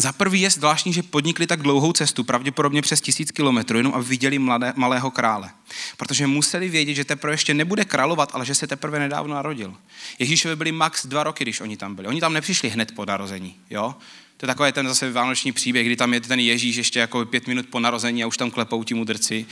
Za 0.00 0.12
prvý 0.12 0.40
je 0.40 0.50
zvláštní, 0.50 0.92
že 0.92 1.02
podnikli 1.02 1.46
tak 1.46 1.62
dlouhou 1.62 1.92
cestu, 1.92 2.24
pravděpodobně 2.24 2.82
přes 2.82 3.00
tisíc 3.00 3.30
kilometrů, 3.30 3.76
jenom 3.78 3.94
aby 3.94 4.04
viděli 4.04 4.38
mladé, 4.38 4.72
malého 4.76 5.10
krále. 5.10 5.50
Protože 5.96 6.26
museli 6.26 6.68
vědět, 6.68 6.94
že 6.94 7.04
teprve 7.04 7.32
ještě 7.32 7.54
nebude 7.54 7.84
královat, 7.84 8.30
ale 8.34 8.46
že 8.46 8.54
se 8.54 8.66
teprve 8.66 8.98
nedávno 8.98 9.34
narodil. 9.34 9.74
Ježíšovi 10.18 10.56
byli 10.56 10.72
max 10.72 11.06
dva 11.06 11.24
roky, 11.24 11.44
když 11.44 11.60
oni 11.60 11.76
tam 11.76 11.94
byli. 11.94 12.08
Oni 12.08 12.20
tam 12.20 12.32
nepřišli 12.32 12.68
hned 12.68 12.94
po 12.94 13.04
narození. 13.04 13.56
Jo? 13.70 13.94
To 14.38 14.44
je 14.44 14.46
takový 14.46 14.72
ten 14.72 14.88
zase 14.88 15.12
vánoční 15.12 15.52
příběh, 15.52 15.86
kdy 15.86 15.96
tam 15.96 16.14
je 16.14 16.20
ten 16.20 16.40
Ježíš 16.40 16.76
ještě 16.76 16.98
jako 16.98 17.24
pět 17.24 17.46
minut 17.46 17.66
po 17.66 17.80
narození 17.80 18.24
a 18.24 18.26
už 18.26 18.36
tam 18.36 18.50
klepou 18.50 18.84
ti 18.84 18.94
mudrci, 18.94 19.46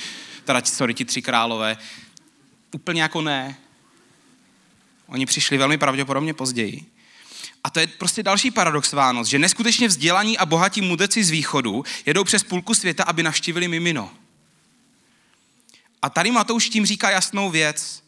teda 0.44 0.62
sorry, 0.64 0.94
ti 0.94 1.04
tři 1.04 1.22
králové. 1.22 1.76
Úplně 2.72 3.02
jako 3.02 3.22
ne. 3.22 3.56
Oni 5.06 5.26
přišli 5.26 5.58
velmi 5.58 5.78
pravděpodobně 5.78 6.34
později. 6.34 6.84
A 7.64 7.70
to 7.70 7.80
je 7.80 7.86
prostě 7.86 8.22
další 8.22 8.50
paradox 8.50 8.92
Vánoc, 8.92 9.28
že 9.28 9.38
neskutečně 9.38 9.88
vzdělaní 9.88 10.38
a 10.38 10.46
bohatí 10.46 10.80
mudrci 10.80 11.24
z 11.24 11.30
východu 11.30 11.84
jedou 12.06 12.24
přes 12.24 12.42
půlku 12.42 12.74
světa, 12.74 13.04
aby 13.04 13.22
navštívili 13.22 13.68
mimino. 13.68 14.10
A 16.02 16.10
tady 16.10 16.30
Matouš 16.30 16.68
tím 16.68 16.86
říká 16.86 17.10
jasnou 17.10 17.50
věc. 17.50 18.02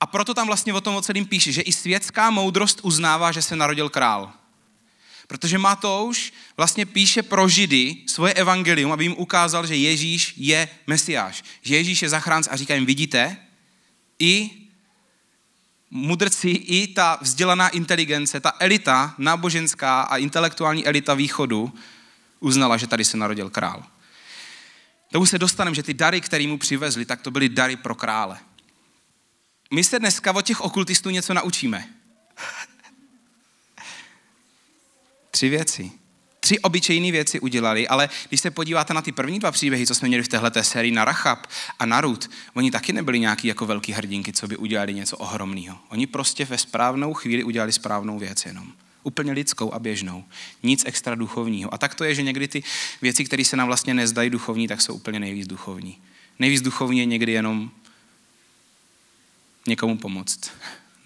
A 0.00 0.06
proto 0.06 0.34
tam 0.34 0.46
vlastně 0.46 0.74
o 0.74 0.80
tom 0.80 0.96
o 0.96 1.02
celým 1.02 1.26
píše, 1.26 1.52
že 1.52 1.62
i 1.62 1.72
světská 1.72 2.30
moudrost 2.30 2.80
uznává, 2.82 3.32
že 3.32 3.42
se 3.42 3.56
narodil 3.56 3.88
král. 3.88 4.32
Protože 5.26 5.58
Matouš 5.58 6.32
vlastně 6.56 6.86
píše 6.86 7.22
pro 7.22 7.48
Židy 7.48 7.96
svoje 8.06 8.34
evangelium, 8.34 8.92
aby 8.92 9.04
jim 9.04 9.14
ukázal, 9.18 9.66
že 9.66 9.76
Ježíš 9.76 10.34
je 10.36 10.68
Mesiáš. 10.86 11.44
Že 11.62 11.76
Ježíš 11.76 12.02
je 12.02 12.08
zachránce 12.08 12.50
a 12.50 12.56
říká 12.56 12.74
jim, 12.74 12.86
vidíte, 12.86 13.36
i 14.18 14.50
mudrci, 15.90 16.48
i 16.48 16.86
ta 16.86 17.18
vzdělaná 17.20 17.68
inteligence, 17.68 18.40
ta 18.40 18.52
elita 18.58 19.14
náboženská 19.18 20.02
a 20.02 20.16
intelektuální 20.16 20.86
elita 20.86 21.14
východu 21.14 21.74
uznala, 22.40 22.76
že 22.76 22.86
tady 22.86 23.04
se 23.04 23.16
narodil 23.16 23.50
král. 23.50 23.84
Tomu 25.12 25.26
se 25.26 25.38
dostaneme, 25.38 25.74
že 25.74 25.82
ty 25.82 25.94
dary, 25.94 26.20
které 26.20 26.46
mu 26.46 26.58
přivezli, 26.58 27.04
tak 27.04 27.22
to 27.22 27.30
byly 27.30 27.48
dary 27.48 27.76
pro 27.76 27.94
krále. 27.94 28.38
My 29.70 29.84
se 29.84 29.98
dneska 29.98 30.32
od 30.32 30.42
těch 30.42 30.60
okultistů 30.60 31.10
něco 31.10 31.34
naučíme. 31.34 31.88
Tři 35.36 35.48
věci. 35.48 35.90
Tři 36.40 36.58
obyčejné 36.58 37.12
věci 37.12 37.40
udělali, 37.40 37.88
ale 37.88 38.08
když 38.28 38.40
se 38.40 38.50
podíváte 38.50 38.94
na 38.94 39.02
ty 39.02 39.12
první 39.12 39.38
dva 39.38 39.52
příběhy, 39.52 39.86
co 39.86 39.94
jsme 39.94 40.08
měli 40.08 40.22
v 40.22 40.28
téhle 40.28 40.50
sérii 40.62 40.92
na 40.92 41.04
Rachab 41.04 41.46
a 41.78 41.86
na 41.86 42.00
Rut, 42.00 42.30
oni 42.54 42.70
taky 42.70 42.92
nebyli 42.92 43.20
nějaký 43.20 43.48
jako 43.48 43.66
velký 43.66 43.92
hrdinky, 43.92 44.32
co 44.32 44.48
by 44.48 44.56
udělali 44.56 44.94
něco 44.94 45.16
ohromného. 45.16 45.78
Oni 45.88 46.06
prostě 46.06 46.44
ve 46.44 46.58
správnou 46.58 47.14
chvíli 47.14 47.44
udělali 47.44 47.72
správnou 47.72 48.18
věc 48.18 48.46
jenom. 48.46 48.72
Úplně 49.02 49.32
lidskou 49.32 49.72
a 49.74 49.78
běžnou. 49.78 50.24
Nic 50.62 50.82
extra 50.86 51.14
duchovního. 51.14 51.74
A 51.74 51.78
tak 51.78 51.94
to 51.94 52.04
je, 52.04 52.14
že 52.14 52.22
někdy 52.22 52.48
ty 52.48 52.62
věci, 53.02 53.24
které 53.24 53.44
se 53.44 53.56
nám 53.56 53.66
vlastně 53.66 53.94
nezdají 53.94 54.30
duchovní, 54.30 54.68
tak 54.68 54.82
jsou 54.82 54.94
úplně 54.94 55.20
nejvíc 55.20 55.46
duchovní. 55.46 55.98
Nejvíc 56.38 56.62
duchovní 56.62 56.98
je 56.98 57.04
někdy 57.04 57.32
jenom 57.32 57.70
někomu 59.66 59.98
pomoct. 59.98 60.50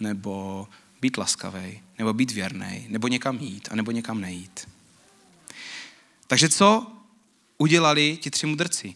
Nebo 0.01 0.69
být 1.01 1.17
laskavý, 1.17 1.83
nebo 1.99 2.13
být 2.13 2.31
věrný, 2.31 2.87
nebo 2.89 3.09
někam 3.09 3.39
jít, 3.39 3.69
a 3.71 3.77
nebo 3.77 3.91
někam 3.91 4.21
nejít. 4.21 4.69
Takže 6.27 6.49
co 6.49 6.93
udělali 7.59 8.19
ti 8.21 8.31
tři 8.31 8.47
mudrci? 8.47 8.95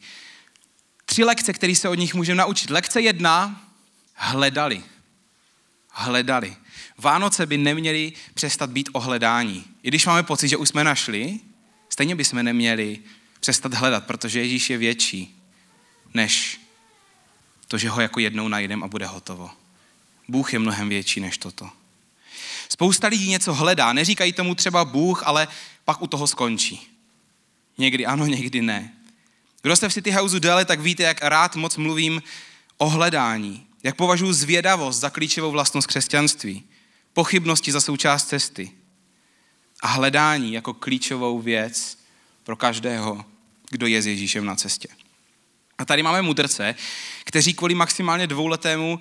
Tři 1.05 1.25
lekce, 1.25 1.53
které 1.53 1.75
se 1.75 1.89
od 1.89 1.95
nich 1.95 2.15
můžeme 2.15 2.39
naučit. 2.39 2.71
Lekce 2.71 3.01
jedna, 3.01 3.65
hledali. 4.15 4.85
Hledali. 5.91 6.57
Vánoce 6.99 7.47
by 7.47 7.59
neměly 7.59 8.13
přestat 8.35 8.71
být 8.71 8.89
o 8.93 9.01
hledání. 9.01 9.65
I 9.83 9.89
když 9.89 10.07
máme 10.07 10.23
pocit, 10.23 10.49
že 10.49 10.57
už 10.57 10.69
jsme 10.69 10.85
našli, 10.85 11.41
stejně 11.89 12.17
bychom 12.17 12.43
neměli 12.43 12.99
přestat 13.41 13.75
hledat, 13.75 14.07
protože 14.07 14.41
Ježíš 14.41 14.71
je 14.71 14.79
větší 14.79 15.41
než 16.15 16.61
to, 17.69 17.79
že 17.79 17.89
ho 17.89 18.01
jako 18.01 18.21
jednou 18.21 18.49
najdem 18.49 18.85
a 18.85 18.89
bude 18.89 19.07
hotovo. 19.07 19.51
Bůh 20.29 20.53
je 20.53 20.59
mnohem 20.59 20.89
větší 20.89 21.21
než 21.21 21.39
toto. 21.39 21.71
Spousta 22.68 23.09
lidí 23.09 23.28
něco 23.28 23.54
hledá, 23.54 23.92
neříkají 23.92 24.33
tomu 24.33 24.54
třeba 24.54 24.85
Bůh, 24.85 25.23
ale 25.26 25.49
pak 25.85 26.02
u 26.02 26.06
toho 26.06 26.26
skončí. 26.26 26.88
Někdy 27.78 28.06
ano, 28.06 28.26
někdy 28.26 28.62
ne. 28.62 28.92
Kdo 29.62 29.76
jste 29.76 29.88
v 29.88 29.92
City 29.92 30.11
Houseu 30.11 30.38
déle, 30.38 30.64
tak 30.64 30.80
víte, 30.80 31.02
jak 31.02 31.23
rád 31.23 31.56
moc 31.56 31.76
mluvím 31.76 32.23
o 32.78 32.88
hledání. 32.88 33.66
Jak 33.83 33.97
považuji 33.97 34.33
zvědavost 34.33 35.00
za 35.00 35.11
klíčovou 35.11 35.50
vlastnost 35.50 35.88
křesťanství. 35.88 36.64
Pochybnosti 37.12 37.73
za 37.73 37.80
součást 37.80 38.28
cesty. 38.28 38.71
A 39.80 39.87
hledání 39.87 40.52
jako 40.52 40.75
klíčovou 40.75 41.38
věc 41.38 41.99
pro 42.42 42.56
každého, 42.56 43.25
kdo 43.71 43.87
je 43.87 44.02
s 44.02 44.06
Ježíšem 44.06 44.44
na 44.44 44.54
cestě. 44.54 44.88
A 45.78 45.85
tady 45.85 46.02
máme 46.02 46.23
mudrce, 46.23 46.75
kteří 47.25 47.54
kvůli 47.54 47.75
maximálně 47.75 48.26
dvouletému 48.26 49.00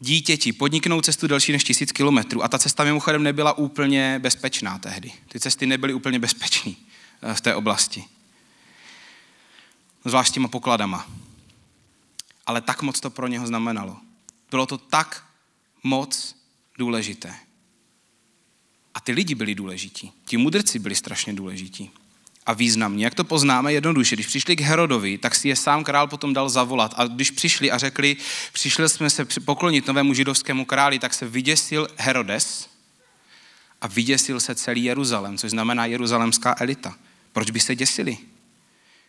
dítěti 0.00 0.52
podniknou 0.52 1.00
cestu 1.00 1.26
delší 1.26 1.52
než 1.52 1.64
tisíc 1.64 1.92
kilometrů. 1.92 2.44
A 2.44 2.48
ta 2.48 2.58
cesta 2.58 2.84
mimochodem 2.84 3.22
nebyla 3.22 3.58
úplně 3.58 4.18
bezpečná 4.22 4.78
tehdy. 4.78 5.12
Ty 5.28 5.40
cesty 5.40 5.66
nebyly 5.66 5.94
úplně 5.94 6.18
bezpečné 6.18 6.72
eh, 7.22 7.34
v 7.34 7.40
té 7.40 7.54
oblasti. 7.54 8.04
Zvlášť 10.04 10.34
těma 10.34 10.48
pokladama. 10.48 11.10
Ale 12.46 12.60
tak 12.60 12.82
moc 12.82 13.00
to 13.00 13.10
pro 13.10 13.26
něho 13.26 13.46
znamenalo. 13.46 13.96
Bylo 14.50 14.66
to 14.66 14.78
tak 14.78 15.26
moc 15.82 16.36
důležité. 16.78 17.34
A 18.94 19.00
ty 19.00 19.12
lidi 19.12 19.34
byli 19.34 19.54
důležití. 19.54 20.12
Ti 20.24 20.36
mudrci 20.36 20.78
byli 20.78 20.94
strašně 20.94 21.32
důležití 21.32 21.90
a 22.46 22.52
významní. 22.52 23.02
Jak 23.02 23.14
to 23.14 23.24
poznáme? 23.24 23.72
Jednoduše. 23.72 24.16
Když 24.16 24.26
přišli 24.26 24.56
k 24.56 24.60
Herodovi, 24.60 25.18
tak 25.18 25.34
si 25.34 25.48
je 25.48 25.56
sám 25.56 25.84
král 25.84 26.06
potom 26.06 26.34
dal 26.34 26.48
zavolat. 26.48 26.94
A 26.96 27.06
když 27.06 27.30
přišli 27.30 27.70
a 27.70 27.78
řekli, 27.78 28.16
přišli 28.52 28.88
jsme 28.88 29.10
se 29.10 29.24
poklonit 29.44 29.86
novému 29.86 30.14
židovskému 30.14 30.64
králi, 30.64 30.98
tak 30.98 31.14
se 31.14 31.26
vyděsil 31.26 31.88
Herodes 31.96 32.68
a 33.80 33.86
vyděsil 33.86 34.40
se 34.40 34.54
celý 34.54 34.84
Jeruzalém, 34.84 35.38
což 35.38 35.50
znamená 35.50 35.86
jeruzalemská 35.86 36.54
elita. 36.58 36.96
Proč 37.32 37.50
by 37.50 37.60
se 37.60 37.76
děsili? 37.76 38.18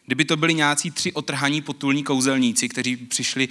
Kdyby 0.06 0.26
to 0.26 0.38
byli 0.38 0.54
nějací 0.54 0.92
tři 0.92 1.14
otrhaní 1.14 1.62
potulní 1.62 2.04
kouzelníci, 2.04 2.70
kteří 2.70 2.98
přišli, 2.98 3.50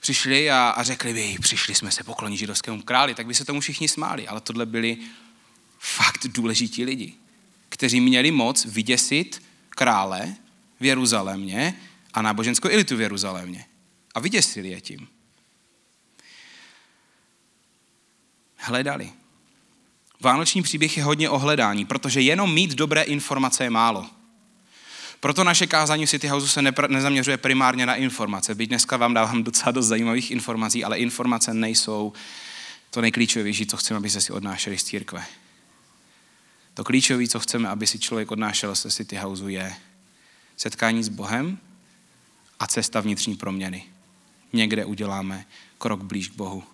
přišli 0.00 0.50
a, 0.50 0.68
a 0.68 0.82
řekli 0.82 1.14
by, 1.14 1.36
přišli 1.40 1.74
jsme 1.74 1.90
se 1.90 2.04
poklonit 2.04 2.38
židovskému 2.38 2.82
králi, 2.82 3.14
tak 3.14 3.26
by 3.26 3.34
se 3.34 3.44
tomu 3.44 3.60
všichni 3.60 3.88
smáli. 3.88 4.28
Ale 4.28 4.40
tohle 4.40 4.66
byli 4.66 4.98
fakt 5.78 6.26
důležití 6.26 6.84
lidi 6.84 7.14
kteří 7.70 8.00
měli 8.00 8.30
moc 8.30 8.64
vyděsit 8.64 9.42
krále 9.68 10.34
v 10.80 10.84
Jeruzalémě 10.84 11.74
a 12.14 12.22
náboženskou 12.22 12.68
elitu 12.68 12.96
v 12.96 13.00
Jeruzalémě. 13.00 13.64
A 14.14 14.20
vyděsili 14.20 14.68
je 14.68 14.80
tím. 14.80 15.08
Hledali. 18.56 19.12
Vánoční 20.20 20.62
příběh 20.62 20.96
je 20.96 21.04
hodně 21.04 21.30
o 21.30 21.38
hledání, 21.38 21.84
protože 21.84 22.20
jenom 22.20 22.54
mít 22.54 22.70
dobré 22.74 23.02
informace 23.02 23.64
je 23.64 23.70
málo. 23.70 24.06
Proto 25.20 25.44
naše 25.44 25.66
kázání 25.66 26.06
v 26.06 26.10
City 26.10 26.28
Houseu 26.28 26.48
se 26.48 26.60
nepr- 26.60 26.90
nezaměřuje 26.90 27.36
primárně 27.36 27.86
na 27.86 27.94
informace. 27.94 28.54
Byť 28.54 28.68
dneska 28.68 28.96
vám 28.96 29.14
dávám 29.14 29.42
docela 29.42 29.72
dost 29.72 29.86
zajímavých 29.86 30.30
informací, 30.30 30.84
ale 30.84 30.98
informace 30.98 31.54
nejsou 31.54 32.12
to 32.90 33.00
nejklíčovější, 33.00 33.66
co 33.66 33.76
chceme, 33.76 33.98
aby 33.98 34.10
se 34.10 34.20
si 34.20 34.32
odnášeli 34.32 34.78
z 34.78 34.84
církve. 34.84 35.24
To 36.80 36.84
klíčové, 36.84 37.26
co 37.26 37.40
chceme, 37.40 37.68
aby 37.68 37.86
si 37.86 37.98
člověk 37.98 38.30
odnášel 38.30 38.74
se 38.74 38.90
City 38.90 39.16
Houseu, 39.16 39.48
je 39.48 39.76
setkání 40.56 41.02
s 41.02 41.08
Bohem 41.08 41.58
a 42.60 42.66
cesta 42.66 43.00
vnitřní 43.00 43.36
proměny. 43.36 43.84
Někde 44.52 44.84
uděláme 44.84 45.44
krok 45.78 46.02
blíž 46.02 46.28
k 46.28 46.34
Bohu. 46.34 46.64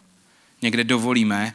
Někde 0.62 0.84
dovolíme, 0.84 1.54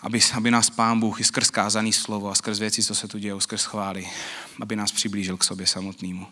aby, 0.00 0.20
aby 0.34 0.50
nás 0.50 0.70
Pán 0.70 1.00
Bůh 1.00 1.20
i 1.20 1.24
skrz 1.24 1.50
kázaný 1.50 1.92
slovo 1.92 2.30
a 2.30 2.34
skrz 2.34 2.58
věci, 2.58 2.82
co 2.82 2.94
se 2.94 3.08
tu 3.08 3.18
dějou, 3.18 3.40
skrz 3.40 3.64
chvály, 3.64 4.10
aby 4.60 4.76
nás 4.76 4.92
přiblížil 4.92 5.36
k 5.36 5.44
sobě 5.44 5.66
samotnému. 5.66 6.26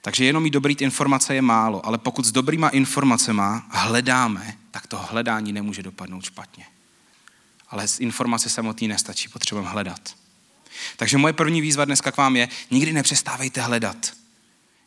Takže 0.00 0.24
jenom 0.24 0.42
mít 0.42 0.52
dobrý 0.52 0.76
informace 0.80 1.34
je 1.34 1.42
málo, 1.42 1.86
ale 1.86 1.98
pokud 1.98 2.24
s 2.24 2.32
dobrýma 2.32 2.68
informacemi 2.68 3.42
hledáme, 3.68 4.56
tak 4.70 4.86
to 4.86 4.98
hledání 4.98 5.52
nemůže 5.52 5.82
dopadnout 5.82 6.24
špatně 6.24 6.66
ale 7.68 7.86
informace 7.98 8.48
samotný 8.48 8.88
nestačí, 8.88 9.28
potřebujeme 9.28 9.70
hledat. 9.70 10.16
Takže 10.96 11.18
moje 11.18 11.32
první 11.32 11.60
výzva 11.60 11.84
dneska 11.84 12.12
k 12.12 12.16
vám 12.16 12.36
je, 12.36 12.48
nikdy 12.70 12.92
nepřestávejte 12.92 13.60
hledat. 13.60 14.12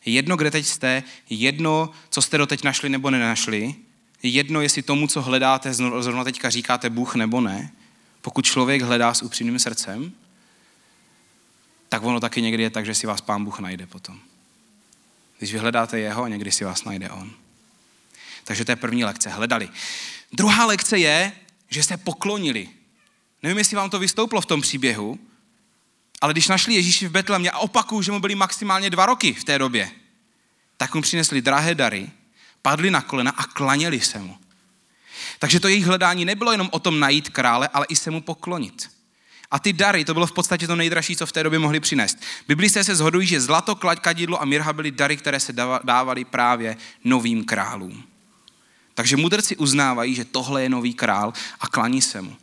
jedno, 0.04 0.36
kde 0.36 0.50
teď 0.50 0.66
jste, 0.66 1.02
jedno, 1.30 1.90
co 2.10 2.22
jste 2.22 2.38
doteď 2.38 2.64
našli 2.64 2.88
nebo 2.88 3.10
nenašli, 3.10 3.74
jedno, 4.22 4.60
jestli 4.60 4.82
tomu, 4.82 5.06
co 5.06 5.22
hledáte, 5.22 5.74
zrovna 5.74 6.24
teďka 6.24 6.50
říkáte 6.50 6.90
Bůh 6.90 7.14
nebo 7.14 7.40
ne. 7.40 7.72
Pokud 8.20 8.44
člověk 8.44 8.82
hledá 8.82 9.14
s 9.14 9.22
upřímným 9.22 9.58
srdcem, 9.58 10.12
tak 11.88 12.02
ono 12.02 12.20
taky 12.20 12.42
někdy 12.42 12.62
je 12.62 12.70
tak, 12.70 12.86
že 12.86 12.94
si 12.94 13.06
vás 13.06 13.20
pán 13.20 13.44
Bůh 13.44 13.60
najde 13.60 13.86
potom. 13.86 14.20
Když 15.38 15.52
vy 15.52 15.58
hledáte 15.58 15.98
jeho, 15.98 16.26
někdy 16.26 16.52
si 16.52 16.64
vás 16.64 16.84
najde 16.84 17.10
on. 17.10 17.32
Takže 18.44 18.64
to 18.64 18.72
je 18.72 18.76
první 18.76 19.04
lekce. 19.04 19.30
Hledali. 19.30 19.68
Druhá 20.32 20.66
lekce 20.66 20.98
je, 20.98 21.32
že 21.70 21.82
se 21.82 21.96
poklonili. 21.96 22.68
Nevím, 23.42 23.58
jestli 23.58 23.76
vám 23.76 23.90
to 23.90 23.98
vystouplo 23.98 24.40
v 24.40 24.46
tom 24.46 24.60
příběhu, 24.60 25.18
ale 26.20 26.32
když 26.32 26.48
našli 26.48 26.74
Ježíši 26.74 27.08
v 27.08 27.10
Betlemě 27.10 27.50
a 27.50 27.58
opakuju, 27.58 28.02
že 28.02 28.12
mu 28.12 28.20
byli 28.20 28.34
maximálně 28.34 28.90
dva 28.90 29.06
roky 29.06 29.32
v 29.32 29.44
té 29.44 29.58
době, 29.58 29.90
tak 30.76 30.94
mu 30.94 31.02
přinesli 31.02 31.42
drahé 31.42 31.74
dary, 31.74 32.10
padli 32.62 32.90
na 32.90 33.00
kolena 33.00 33.30
a 33.30 33.44
klaněli 33.44 34.00
se 34.00 34.18
mu. 34.18 34.36
Takže 35.38 35.60
to 35.60 35.68
jejich 35.68 35.84
hledání 35.84 36.24
nebylo 36.24 36.52
jenom 36.52 36.68
o 36.72 36.78
tom 36.78 37.00
najít 37.00 37.28
krále, 37.28 37.68
ale 37.68 37.86
i 37.88 37.96
se 37.96 38.10
mu 38.10 38.20
poklonit. 38.20 38.90
A 39.50 39.58
ty 39.58 39.72
dary, 39.72 40.04
to 40.04 40.14
bylo 40.14 40.26
v 40.26 40.32
podstatě 40.32 40.66
to 40.66 40.76
nejdražší, 40.76 41.16
co 41.16 41.26
v 41.26 41.32
té 41.32 41.42
době 41.42 41.58
mohli 41.58 41.80
přinést. 41.80 42.18
Biblisté 42.48 42.84
se 42.84 42.96
zhodují, 42.96 43.26
že 43.26 43.40
zlato, 43.40 43.74
kadidlo 43.74 44.42
a 44.42 44.44
mirha 44.44 44.72
byly 44.72 44.90
dary, 44.90 45.16
které 45.16 45.40
se 45.40 45.52
dávaly 45.84 46.24
právě 46.24 46.76
novým 47.04 47.44
králům. 47.44 48.09
Takže 49.00 49.16
mudrci 49.16 49.56
uznávají, 49.56 50.14
že 50.14 50.24
tohle 50.24 50.62
je 50.62 50.68
nový 50.68 50.94
král 50.94 51.32
a 51.60 51.66
klaní 51.68 52.02
se 52.02 52.22
mu. 52.22 52.36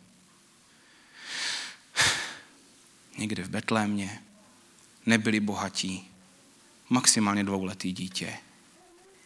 Někde 3.18 3.42
v 3.42 3.48
Betlémě 3.48 4.22
nebyli 5.06 5.40
bohatí, 5.40 6.10
maximálně 6.90 7.44
dvouletý 7.44 7.92
dítě. 7.92 8.38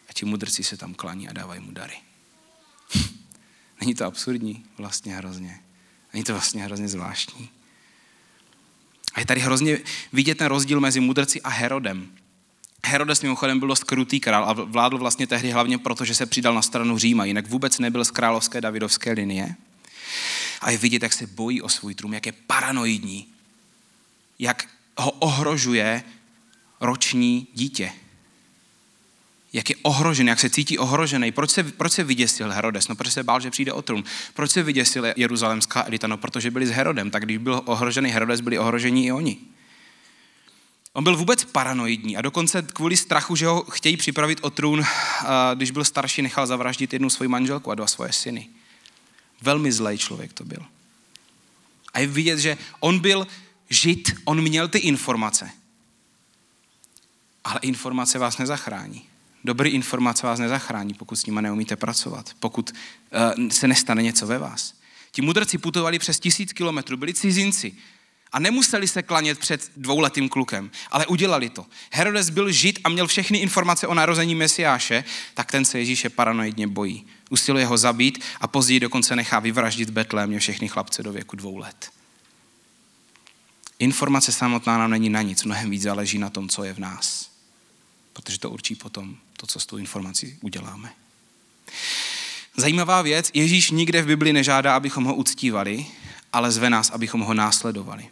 A 0.09 0.13
ti 0.13 0.25
mudrci 0.25 0.63
se 0.63 0.77
tam 0.77 0.93
klaní 0.93 1.29
a 1.29 1.33
dávají 1.33 1.61
mu 1.61 1.71
dary. 1.71 1.97
Není 3.81 3.95
to 3.95 4.05
absurdní? 4.05 4.65
Vlastně 4.77 5.15
hrozně. 5.15 5.59
Není 6.13 6.23
to 6.23 6.33
vlastně 6.33 6.63
hrozně 6.63 6.87
zvláštní. 6.87 7.49
A 9.13 9.19
je 9.19 9.25
tady 9.25 9.41
hrozně 9.41 9.79
vidět 10.11 10.37
ten 10.37 10.47
rozdíl 10.47 10.79
mezi 10.79 10.99
mudrci 10.99 11.41
a 11.41 11.49
Herodem. 11.49 12.17
Herodes 12.85 13.21
mimochodem 13.21 13.59
byl 13.59 13.67
dost 13.67 13.83
krutý 13.83 14.19
král 14.19 14.45
a 14.49 14.53
vládl 14.53 14.97
vlastně 14.97 15.27
tehdy 15.27 15.51
hlavně 15.51 15.77
proto, 15.77 16.05
že 16.05 16.15
se 16.15 16.25
přidal 16.25 16.53
na 16.53 16.61
stranu 16.61 16.97
Říma, 16.97 17.25
jinak 17.25 17.47
vůbec 17.47 17.79
nebyl 17.79 18.05
z 18.05 18.11
královské 18.11 18.61
davidovské 18.61 19.11
linie. 19.11 19.55
A 20.61 20.71
je 20.71 20.77
vidět, 20.77 21.03
jak 21.03 21.13
se 21.13 21.27
bojí 21.27 21.61
o 21.61 21.69
svůj 21.69 21.95
trům, 21.95 22.13
jak 22.13 22.25
je 22.25 22.31
paranoidní, 22.31 23.27
jak 24.39 24.67
ho 24.97 25.11
ohrožuje 25.11 26.03
roční 26.81 27.47
dítě. 27.53 27.91
Jak 29.53 29.69
je 29.69 29.75
ohrožený, 29.81 30.29
jak 30.29 30.39
se 30.39 30.49
cítí 30.49 30.77
ohrožený. 30.77 31.31
Proč 31.31 31.51
se, 31.51 31.63
proč 31.63 31.91
se 31.91 32.03
vyděsil 32.03 32.51
Herodes? 32.51 32.87
No, 32.87 32.95
protože 32.95 33.11
se 33.11 33.23
bál, 33.23 33.39
že 33.39 33.51
přijde 33.51 33.73
o 33.73 33.81
trůn. 33.81 34.03
Proč 34.33 34.51
se 34.51 34.63
vyděsil 34.63 35.05
jeruzalemská 35.15 35.85
elita? 35.87 36.07
No, 36.07 36.17
protože 36.17 36.51
byli 36.51 36.67
s 36.67 36.71
Herodem. 36.71 37.11
Tak 37.11 37.25
když 37.25 37.37
byl 37.37 37.61
ohrožený 37.65 38.09
Herodes, 38.09 38.41
byli 38.41 38.59
ohroženi 38.59 39.05
i 39.05 39.11
oni. 39.11 39.37
On 40.93 41.03
byl 41.03 41.17
vůbec 41.17 41.43
paranoidní 41.43 42.17
a 42.17 42.21
dokonce 42.21 42.61
kvůli 42.61 42.97
strachu, 42.97 43.35
že 43.35 43.47
ho 43.47 43.63
chtějí 43.63 43.97
připravit 43.97 44.39
o 44.41 44.49
trůn, 44.49 44.83
když 45.55 45.71
byl 45.71 45.83
starší, 45.83 46.21
nechal 46.21 46.47
zavraždit 46.47 46.93
jednu 46.93 47.09
svoji 47.09 47.27
manželku 47.27 47.71
a 47.71 47.75
dva 47.75 47.87
svoje 47.87 48.13
syny. 48.13 48.49
Velmi 49.41 49.71
zlej 49.71 49.97
člověk 49.97 50.33
to 50.33 50.45
byl. 50.45 50.65
A 51.93 51.99
je 51.99 52.07
vidět, 52.07 52.39
že 52.39 52.57
on 52.79 52.99
byl 52.99 53.27
žid, 53.69 54.11
on 54.25 54.41
měl 54.41 54.67
ty 54.67 54.77
informace. 54.77 55.49
Ale 57.43 57.59
informace 57.61 58.19
vás 58.19 58.37
nezachrání. 58.37 59.05
Dobrý 59.43 59.69
informace 59.69 60.27
vás 60.27 60.39
nezachrání, 60.39 60.93
pokud 60.93 61.15
s 61.15 61.25
nimi 61.25 61.41
neumíte 61.41 61.75
pracovat, 61.75 62.31
pokud 62.39 62.71
uh, 62.71 63.49
se 63.49 63.67
nestane 63.67 64.03
něco 64.03 64.27
ve 64.27 64.37
vás. 64.37 64.73
Ti 65.11 65.21
mudrci 65.21 65.57
putovali 65.57 65.99
přes 65.99 66.19
tisíc 66.19 66.53
kilometrů, 66.53 66.97
byli 66.97 67.13
cizinci, 67.13 67.73
a 68.33 68.39
nemuseli 68.39 68.87
se 68.87 69.03
klanět 69.03 69.39
před 69.39 69.71
dvouletým 69.77 70.29
klukem, 70.29 70.71
ale 70.91 71.05
udělali 71.05 71.49
to. 71.49 71.65
Herodes 71.91 72.29
byl 72.29 72.51
žid 72.51 72.79
a 72.83 72.89
měl 72.89 73.07
všechny 73.07 73.37
informace 73.37 73.87
o 73.87 73.93
narození 73.93 74.35
Mesiáše, 74.35 75.03
tak 75.33 75.51
ten 75.51 75.65
se 75.65 75.79
Ježíše 75.79 76.09
paranoidně 76.09 76.67
bojí. 76.67 77.05
Usiluje 77.29 77.65
ho 77.65 77.77
zabít 77.77 78.23
a 78.41 78.47
později 78.47 78.79
dokonce 78.79 79.15
nechá 79.15 79.39
vyvraždit 79.39 79.89
Betlémě 79.89 80.39
všechny 80.39 80.67
chlapce 80.67 81.03
do 81.03 81.11
věku 81.11 81.35
dvou 81.35 81.57
let. 81.57 81.91
Informace 83.79 84.31
samotná 84.31 84.77
nám 84.77 84.91
není 84.91 85.09
na 85.09 85.21
nic, 85.21 85.43
mnohem 85.43 85.69
víc 85.69 85.81
záleží 85.81 86.17
na 86.17 86.29
tom, 86.29 86.49
co 86.49 86.63
je 86.63 86.73
v 86.73 86.79
nás. 86.79 87.29
Protože 88.13 88.39
to 88.39 88.49
určí 88.49 88.75
potom 88.75 89.17
to, 89.37 89.47
co 89.47 89.59
s 89.59 89.65
tou 89.65 89.77
informací 89.77 90.37
uděláme. 90.41 90.93
Zajímavá 92.57 93.01
věc, 93.01 93.31
Ježíš 93.33 93.71
nikde 93.71 94.01
v 94.01 94.05
Bibli 94.05 94.33
nežádá, 94.33 94.75
abychom 94.75 95.03
ho 95.03 95.15
uctívali, 95.15 95.85
ale 96.33 96.51
zve 96.51 96.69
nás, 96.69 96.89
abychom 96.89 97.21
ho 97.21 97.33
následovali. 97.33 98.09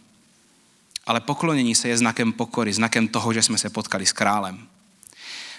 Ale 1.11 1.19
poklonění 1.19 1.75
se 1.75 1.87
je 1.87 1.97
znakem 1.97 2.33
pokory, 2.33 2.73
znakem 2.73 3.07
toho, 3.07 3.33
že 3.33 3.43
jsme 3.43 3.57
se 3.57 3.69
potkali 3.69 4.05
s 4.05 4.13
králem. 4.13 4.67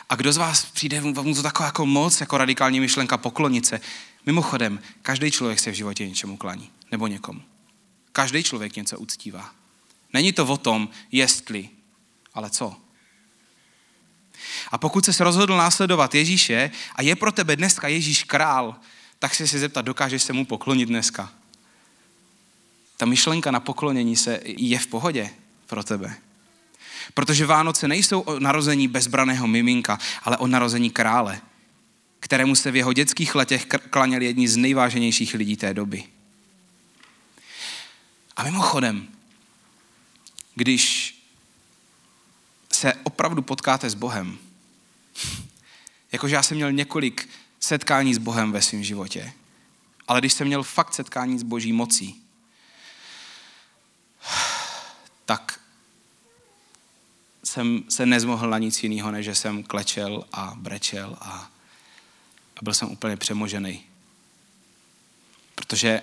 A 0.09 0.15
kdo 0.15 0.33
z 0.33 0.37
vás 0.37 0.65
přijde, 0.65 1.01
mu 1.01 1.35
to 1.35 1.43
taková 1.43 1.67
jako 1.67 1.87
moc, 1.87 2.21
jako 2.21 2.39
radikální 2.39 2.81
myšlenka 2.81 3.17
poklonit 3.17 3.67
se. 3.67 3.81
Mimochodem, 4.27 4.81
každý 5.03 5.31
člověk 5.31 5.61
se 5.61 5.71
v 5.71 5.75
životě 5.75 6.09
něčemu 6.09 6.37
klaní, 6.37 6.71
nebo 6.91 7.07
někomu. 7.07 7.43
Každý 8.13 8.43
člověk 8.43 8.77
něco 8.77 8.99
uctívá. 8.99 9.51
Není 10.13 10.33
to 10.33 10.47
o 10.47 10.57
tom, 10.57 10.89
jestli, 11.11 11.69
ale 12.35 12.51
co. 12.51 12.77
A 14.71 14.79
pokud 14.79 15.05
se 15.05 15.25
rozhodl 15.25 15.57
následovat 15.57 16.15
Ježíše 16.15 16.71
a 16.97 17.03
je 17.03 17.17
pro 17.17 17.33
tebe 17.33 17.57
dneska 17.57 17.89
Ježíš 17.89 18.25
král, 18.25 18.75
tak 19.19 19.35
si 19.35 19.49
se 19.49 19.59
zeptat, 19.59 19.83
dokážeš 19.83 20.23
se 20.23 20.33
mu 20.33 20.45
poklonit 20.45 20.89
dneska? 20.89 21.33
Ta 22.97 23.07
myšlenka 23.07 23.51
na 23.51 23.61
poklonění 23.61 24.17
se 24.17 24.41
je 24.45 24.79
v 24.79 24.87
pohodě 24.87 25.31
pro 25.73 25.85
tebe. 25.85 26.17
Protože 27.15 27.47
Vánoce 27.47 27.89
nejsou 27.89 28.21
o 28.21 28.39
narození 28.39 28.89
bezbraného 28.89 29.47
miminka, 29.47 29.99
ale 30.23 30.37
o 30.37 30.47
narození 30.47 30.91
krále, 30.91 31.41
kterému 32.21 32.55
se 32.55 32.71
v 32.71 32.77
jeho 32.77 32.93
dětských 32.93 33.35
letech 33.35 33.67
klaněli 33.91 34.25
jedni 34.25 34.49
z 34.49 34.57
nejváženějších 34.57 35.35
lidí 35.35 35.57
té 35.57 35.75
doby. 35.75 36.05
A 38.37 38.43
mimochodem, 38.45 39.09
když 40.55 41.15
se 42.73 42.93
opravdu 43.03 43.43
potkáte 43.43 43.91
s 43.91 43.95
Bohem, 43.95 44.39
jakože 46.13 46.35
já 46.35 46.43
jsem 46.43 46.57
měl 46.57 46.73
několik 46.73 47.29
setkání 47.61 48.15
s 48.15 48.19
Bohem 48.19 48.53
ve 48.53 48.63
svém 48.63 48.85
životě, 48.85 49.33
ale 50.09 50.21
když 50.21 50.33
jsem 50.33 50.47
měl 50.47 50.63
fakt 50.63 50.95
setkání 50.95 51.39
s 51.39 51.43
Boží 51.43 51.73
mocí, 51.73 52.23
tak 55.25 55.62
jsem 57.45 57.85
se 57.89 58.07
nezmohl 58.07 58.51
na 58.51 58.59
nic 58.59 58.83
jiného, 58.83 59.11
než 59.11 59.25
že 59.25 59.35
jsem 59.35 59.63
klečel 59.63 60.25
a 60.33 60.55
brečel 60.57 61.17
a, 61.21 61.51
a 62.57 62.63
byl 62.63 62.75
jsem 62.75 62.91
úplně 62.91 63.17
přemožený. 63.17 63.85
Protože 65.55 66.03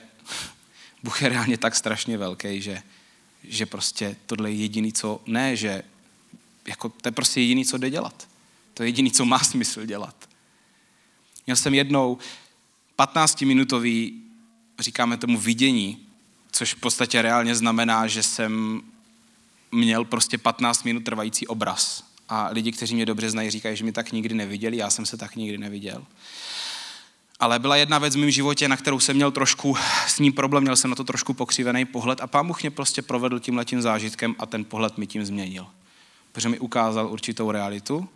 Bůh 1.03 1.21
je 1.21 1.29
reálně 1.29 1.57
tak 1.57 1.75
strašně 1.75 2.17
velký, 2.17 2.61
že, 2.61 2.83
že 3.43 3.65
prostě 3.65 4.15
tohle 4.25 4.51
je 4.51 4.55
jediný, 4.55 4.93
co 4.93 5.21
ne, 5.25 5.55
že 5.55 5.83
jako, 6.67 6.89
to 6.89 7.07
je 7.07 7.11
prostě 7.11 7.41
jediný, 7.41 7.65
co 7.65 7.77
jde 7.77 7.89
dělat. 7.89 8.27
To 8.73 8.83
je 8.83 8.89
jediný, 8.89 9.11
co 9.11 9.25
má 9.25 9.39
smysl 9.39 9.85
dělat. 9.85 10.29
Měl 11.45 11.55
jsem 11.55 11.73
jednou 11.73 12.17
15-minutový, 12.97 14.21
říkáme 14.79 15.17
tomu 15.17 15.37
vidění, 15.37 16.07
což 16.51 16.73
v 16.73 16.79
podstatě 16.79 17.21
reálně 17.21 17.55
znamená, 17.55 18.07
že 18.07 18.23
jsem 18.23 18.81
měl 19.71 20.05
prostě 20.05 20.37
15 20.37 20.83
minut 20.83 21.03
trvající 21.03 21.47
obraz. 21.47 22.03
A 22.29 22.49
lidi, 22.51 22.71
kteří 22.71 22.95
mě 22.95 23.05
dobře 23.05 23.29
znají, 23.29 23.49
říkají, 23.49 23.77
že 23.77 23.83
mi 23.83 23.91
tak 23.91 24.11
nikdy 24.11 24.35
neviděli, 24.35 24.77
já 24.77 24.89
jsem 24.89 25.05
se 25.05 25.17
tak 25.17 25.35
nikdy 25.35 25.57
neviděl. 25.57 26.05
Ale 27.39 27.59
byla 27.59 27.75
jedna 27.75 27.97
věc 27.97 28.15
v 28.15 28.19
mém 28.19 28.31
životě, 28.31 28.67
na 28.67 28.77
kterou 28.77 28.99
jsem 28.99 29.15
měl 29.15 29.31
trošku 29.31 29.77
s 30.07 30.19
ním 30.19 30.33
problém, 30.33 30.63
měl 30.63 30.75
jsem 30.75 30.89
na 30.89 30.95
to 30.95 31.03
trošku 31.03 31.33
pokřivený 31.33 31.85
pohled 31.85 32.21
a 32.21 32.27
pán 32.27 32.47
Bůh 32.47 32.61
mě 32.61 32.71
prostě 32.71 33.01
provedl 33.01 33.39
tím 33.39 33.57
letím 33.57 33.81
zážitkem 33.81 34.35
a 34.39 34.45
ten 34.45 34.65
pohled 34.65 34.97
mi 34.97 35.07
tím 35.07 35.25
změnil. 35.25 35.67
Protože 36.31 36.49
mi 36.49 36.59
ukázal 36.59 37.11
určitou 37.11 37.51
realitu, 37.51 38.09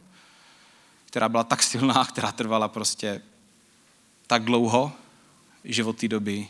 která 1.06 1.30
byla 1.30 1.44
tak 1.44 1.64
silná, 1.64 2.06
která 2.10 2.32
trvala 2.32 2.68
prostě 2.68 3.22
tak 4.28 4.44
dlouho, 4.44 4.92
že 5.64 5.84
od 5.84 5.98
té 5.98 6.08
doby, 6.08 6.48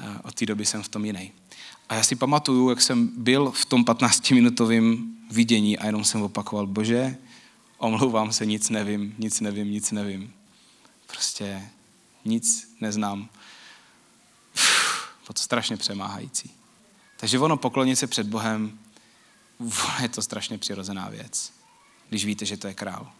eh, 0.00 0.18
od 0.22 0.34
té 0.34 0.46
doby 0.46 0.66
jsem 0.66 0.82
v 0.82 0.88
tom 0.88 1.04
jiný. 1.04 1.32
A 1.88 1.94
já 1.94 2.02
si 2.02 2.16
pamatuju, 2.16 2.70
jak 2.70 2.80
jsem 2.80 3.10
byl 3.16 3.50
v 3.50 3.64
tom 3.64 3.84
15-minutovém 3.84 5.12
vidění 5.30 5.78
a 5.78 5.86
jenom 5.86 6.04
jsem 6.04 6.22
opakoval, 6.22 6.66
bože, 6.66 7.16
omlouvám 7.78 8.32
se, 8.32 8.46
nic 8.46 8.68
nevím, 8.70 9.14
nic 9.18 9.40
nevím, 9.40 9.70
nic 9.70 9.90
nevím. 9.90 10.32
Prostě 11.06 11.68
nic 12.24 12.74
neznám. 12.80 13.28
Uf, 14.54 15.08
to 15.24 15.32
strašně 15.36 15.76
přemáhající. 15.76 16.50
Takže 17.16 17.38
ono 17.38 17.56
poklonit 17.56 17.98
se 17.98 18.06
před 18.06 18.26
Bohem, 18.26 18.78
je 20.02 20.08
to 20.08 20.22
strašně 20.22 20.58
přirozená 20.58 21.08
věc. 21.08 21.52
když 22.08 22.24
víte, 22.24 22.44
že 22.44 22.56
to 22.56 22.66
je 22.66 22.74
král. 22.74 23.12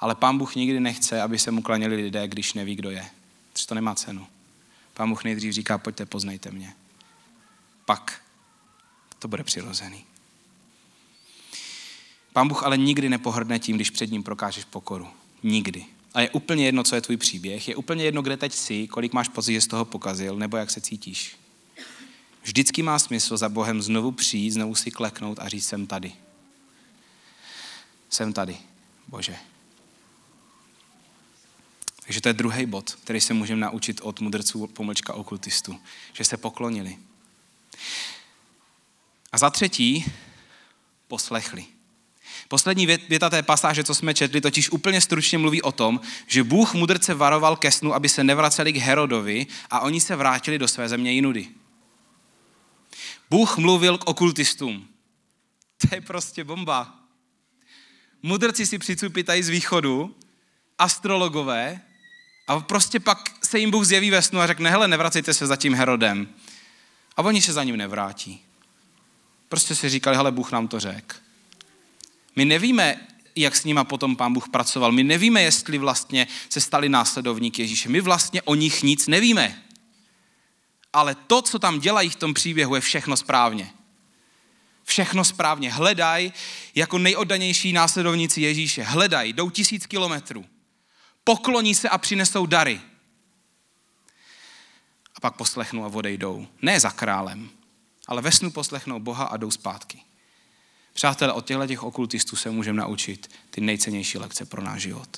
Ale 0.00 0.14
pán 0.14 0.38
Bůh 0.38 0.54
nikdy 0.54 0.80
nechce, 0.80 1.22
aby 1.22 1.38
se 1.38 1.50
mu 1.50 1.62
klaněli 1.62 1.96
lidé, 1.96 2.28
když 2.28 2.52
neví, 2.52 2.76
kdo 2.76 2.90
je. 2.90 3.10
Protože 3.52 3.66
to 3.66 3.74
nemá 3.74 3.94
cenu. 3.94 4.26
Pán 4.94 5.08
Bůh 5.08 5.24
nejdřív 5.24 5.52
říká, 5.52 5.78
pojďte, 5.78 6.06
poznejte 6.06 6.50
mě. 6.50 6.74
Pak 7.88 8.22
to 9.18 9.28
bude 9.28 9.44
přirozený. 9.44 10.04
Pán 12.32 12.48
Bůh 12.48 12.62
ale 12.62 12.76
nikdy 12.76 13.08
nepohrdne 13.08 13.58
tím, 13.58 13.76
když 13.76 13.90
před 13.90 14.10
ním 14.10 14.22
prokážeš 14.22 14.64
pokoru. 14.64 15.08
Nikdy. 15.42 15.86
A 16.14 16.20
je 16.20 16.30
úplně 16.30 16.66
jedno, 16.66 16.82
co 16.82 16.94
je 16.94 17.00
tvůj 17.00 17.16
příběh, 17.16 17.68
je 17.68 17.76
úplně 17.76 18.04
jedno, 18.04 18.22
kde 18.22 18.36
teď 18.36 18.52
jsi, 18.52 18.88
kolik 18.88 19.12
máš 19.12 19.28
pocit, 19.28 19.52
že 19.52 19.60
z 19.60 19.66
toho 19.66 19.84
pokazil, 19.84 20.36
nebo 20.36 20.56
jak 20.56 20.70
se 20.70 20.80
cítíš. 20.80 21.36
Vždycky 22.42 22.82
má 22.82 22.98
smysl 22.98 23.36
za 23.36 23.48
Bohem 23.48 23.82
znovu 23.82 24.12
přijít, 24.12 24.50
znovu 24.50 24.74
si 24.74 24.90
kleknout 24.90 25.38
a 25.38 25.48
říct, 25.48 25.66
jsem 25.66 25.86
tady. 25.86 26.12
Jsem 28.10 28.32
tady, 28.32 28.56
Bože. 29.06 29.36
Takže 32.02 32.20
to 32.20 32.28
je 32.28 32.32
druhý 32.32 32.66
bod, 32.66 32.90
který 33.04 33.20
se 33.20 33.34
můžeme 33.34 33.60
naučit 33.60 34.00
od 34.02 34.20
mudrců 34.20 34.66
pomlčka 34.66 35.14
okultistů, 35.14 35.80
že 36.12 36.24
se 36.24 36.36
poklonili. 36.36 36.98
A 39.32 39.38
za 39.38 39.50
třetí, 39.50 40.04
poslechli. 41.08 41.66
Poslední 42.48 42.86
věta 42.86 43.30
té 43.30 43.42
pasáže, 43.42 43.84
co 43.84 43.94
jsme 43.94 44.14
četli, 44.14 44.40
totiž 44.40 44.70
úplně 44.70 45.00
stručně 45.00 45.38
mluví 45.38 45.62
o 45.62 45.72
tom, 45.72 46.00
že 46.26 46.44
Bůh 46.44 46.74
mudrce 46.74 47.14
varoval 47.14 47.56
ke 47.56 47.72
snu, 47.72 47.94
aby 47.94 48.08
se 48.08 48.24
nevraceli 48.24 48.72
k 48.72 48.76
Herodovi 48.76 49.46
a 49.70 49.80
oni 49.80 50.00
se 50.00 50.16
vrátili 50.16 50.58
do 50.58 50.68
své 50.68 50.88
země 50.88 51.12
jinudy. 51.12 51.48
Bůh 53.30 53.58
mluvil 53.58 53.98
k 53.98 54.08
okultistům. 54.08 54.88
To 55.88 55.94
je 55.94 56.00
prostě 56.00 56.44
bomba. 56.44 56.94
Mudrci 58.22 58.66
si 58.66 58.78
přicupitají 58.78 59.42
z 59.42 59.48
východu, 59.48 60.16
astrologové, 60.78 61.80
a 62.48 62.60
prostě 62.60 63.00
pak 63.00 63.18
se 63.44 63.58
jim 63.58 63.70
Bůh 63.70 63.84
zjeví 63.84 64.10
ve 64.10 64.22
snu 64.22 64.40
a 64.40 64.46
řekne, 64.46 64.70
hele, 64.70 64.88
nevracejte 64.88 65.34
se 65.34 65.46
za 65.46 65.56
tím 65.56 65.74
Herodem. 65.74 66.28
A 67.18 67.22
oni 67.22 67.42
se 67.42 67.52
za 67.52 67.64
ním 67.64 67.76
nevrátí. 67.76 68.40
Prostě 69.48 69.74
si 69.74 69.88
říkali, 69.88 70.16
hele, 70.16 70.32
Bůh 70.32 70.52
nám 70.52 70.68
to 70.68 70.80
řekl. 70.80 71.16
My 72.36 72.44
nevíme, 72.44 73.00
jak 73.36 73.56
s 73.56 73.64
nima 73.64 73.84
potom 73.84 74.16
pán 74.16 74.32
Bůh 74.32 74.48
pracoval. 74.48 74.92
My 74.92 75.04
nevíme, 75.04 75.42
jestli 75.42 75.78
vlastně 75.78 76.26
se 76.48 76.60
stali 76.60 76.88
následovníky 76.88 77.62
Ježíše. 77.62 77.88
My 77.88 78.00
vlastně 78.00 78.42
o 78.42 78.54
nich 78.54 78.82
nic 78.82 79.06
nevíme. 79.06 79.62
Ale 80.92 81.14
to, 81.14 81.42
co 81.42 81.58
tam 81.58 81.80
dělají 81.80 82.10
v 82.10 82.16
tom 82.16 82.34
příběhu, 82.34 82.74
je 82.74 82.80
všechno 82.80 83.16
správně. 83.16 83.70
Všechno 84.84 85.24
správně. 85.24 85.72
Hledaj 85.72 86.32
jako 86.74 86.98
nejoddanější 86.98 87.72
následovníci 87.72 88.40
Ježíše. 88.40 88.82
Hledaj, 88.82 89.32
jdou 89.32 89.50
tisíc 89.50 89.86
kilometrů. 89.86 90.44
Pokloní 91.24 91.74
se 91.74 91.88
a 91.88 91.98
přinesou 91.98 92.46
dary. 92.46 92.80
A 95.18 95.20
pak 95.20 95.36
poslechnou 95.36 95.84
a 95.84 95.88
odejdou. 95.88 96.46
Ne 96.62 96.80
za 96.80 96.90
králem, 96.90 97.50
ale 98.06 98.22
ve 98.22 98.32
snu 98.32 98.50
poslechnou 98.50 99.00
Boha 99.00 99.24
a 99.24 99.36
jdou 99.36 99.50
zpátky. 99.50 99.98
Přátelé, 100.92 101.32
od 101.32 101.46
těchto 101.46 101.66
těch 101.66 101.82
okultistů 101.82 102.36
se 102.36 102.50
můžeme 102.50 102.78
naučit 102.78 103.30
ty 103.50 103.60
nejcennější 103.60 104.18
lekce 104.18 104.44
pro 104.44 104.62
náš 104.62 104.82
život. 104.82 105.08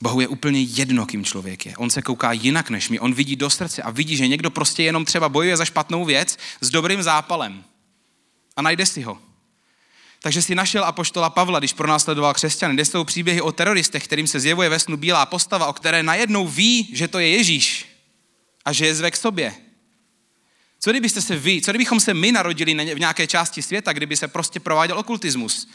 Bohu 0.00 0.20
je 0.20 0.28
úplně 0.28 0.62
jedno, 0.62 1.06
kým 1.06 1.24
člověk 1.24 1.66
je. 1.66 1.76
On 1.76 1.90
se 1.90 2.02
kouká 2.02 2.32
jinak 2.32 2.70
než 2.70 2.88
my. 2.88 3.00
On 3.00 3.14
vidí 3.14 3.36
do 3.36 3.50
srdce 3.50 3.82
a 3.82 3.90
vidí, 3.90 4.16
že 4.16 4.28
někdo 4.28 4.50
prostě 4.50 4.82
jenom 4.82 5.04
třeba 5.04 5.28
bojuje 5.28 5.56
za 5.56 5.64
špatnou 5.64 6.04
věc 6.04 6.38
s 6.60 6.70
dobrým 6.70 7.02
zápalem. 7.02 7.64
A 8.56 8.62
najde 8.62 8.86
si 8.86 9.02
ho. 9.02 9.18
Takže 10.26 10.42
si 10.42 10.54
našel 10.54 10.84
apoštola 10.84 11.30
Pavla, 11.30 11.58
když 11.58 11.72
pronásledoval 11.72 12.34
křesťany, 12.34 12.74
kde 12.74 12.84
jsou 12.84 13.04
příběhy 13.04 13.40
o 13.40 13.52
teroristech, 13.52 14.04
kterým 14.04 14.26
se 14.26 14.40
zjevuje 14.40 14.68
ve 14.68 14.78
snu 14.78 14.96
bílá 14.96 15.26
postava, 15.26 15.66
o 15.66 15.72
které 15.72 16.02
najednou 16.02 16.48
ví, 16.48 16.88
že 16.92 17.08
to 17.08 17.18
je 17.18 17.28
Ježíš 17.28 17.86
a 18.64 18.72
že 18.72 18.86
je 18.86 18.94
zve 18.94 19.10
k 19.10 19.16
sobě. 19.16 19.54
Co 20.80 20.90
kdybyste 20.90 21.22
se 21.22 21.36
vy, 21.36 21.62
co 21.62 21.72
kdybychom 21.72 22.00
se 22.00 22.14
my 22.14 22.32
narodili 22.32 22.94
v 22.94 22.98
nějaké 22.98 23.26
části 23.26 23.62
světa, 23.62 23.92
kdyby 23.92 24.16
se 24.16 24.28
prostě 24.28 24.60
prováděl 24.60 24.98
okultismus? 24.98 25.68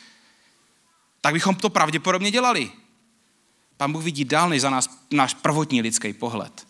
Tak 1.21 1.33
bychom 1.33 1.55
to 1.55 1.69
pravděpodobně 1.69 2.31
dělali. 2.31 2.71
Pán 3.77 3.91
Bůh 3.91 4.03
vidí 4.03 4.25
dál 4.25 4.49
než 4.49 4.61
za 4.61 4.69
nás 4.69 4.89
náš 5.11 5.33
prvotní 5.33 5.81
lidský 5.81 6.13
pohled. 6.13 6.67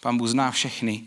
Pán 0.00 0.16
Bůh 0.16 0.28
zná 0.28 0.50
všechny 0.50 1.04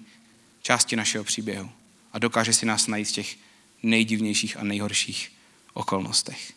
části 0.62 0.96
našeho 0.96 1.24
příběhu 1.24 1.70
a 2.14 2.20
dokáže 2.20 2.54
si 2.54 2.66
nás 2.66 2.88
najít 2.88 3.06
z 3.06 3.12
těch 3.12 3.36
nejdivnějších 3.84 4.58
a 4.58 4.64
nejhorších 4.64 5.35
okolnostech. 5.76 6.54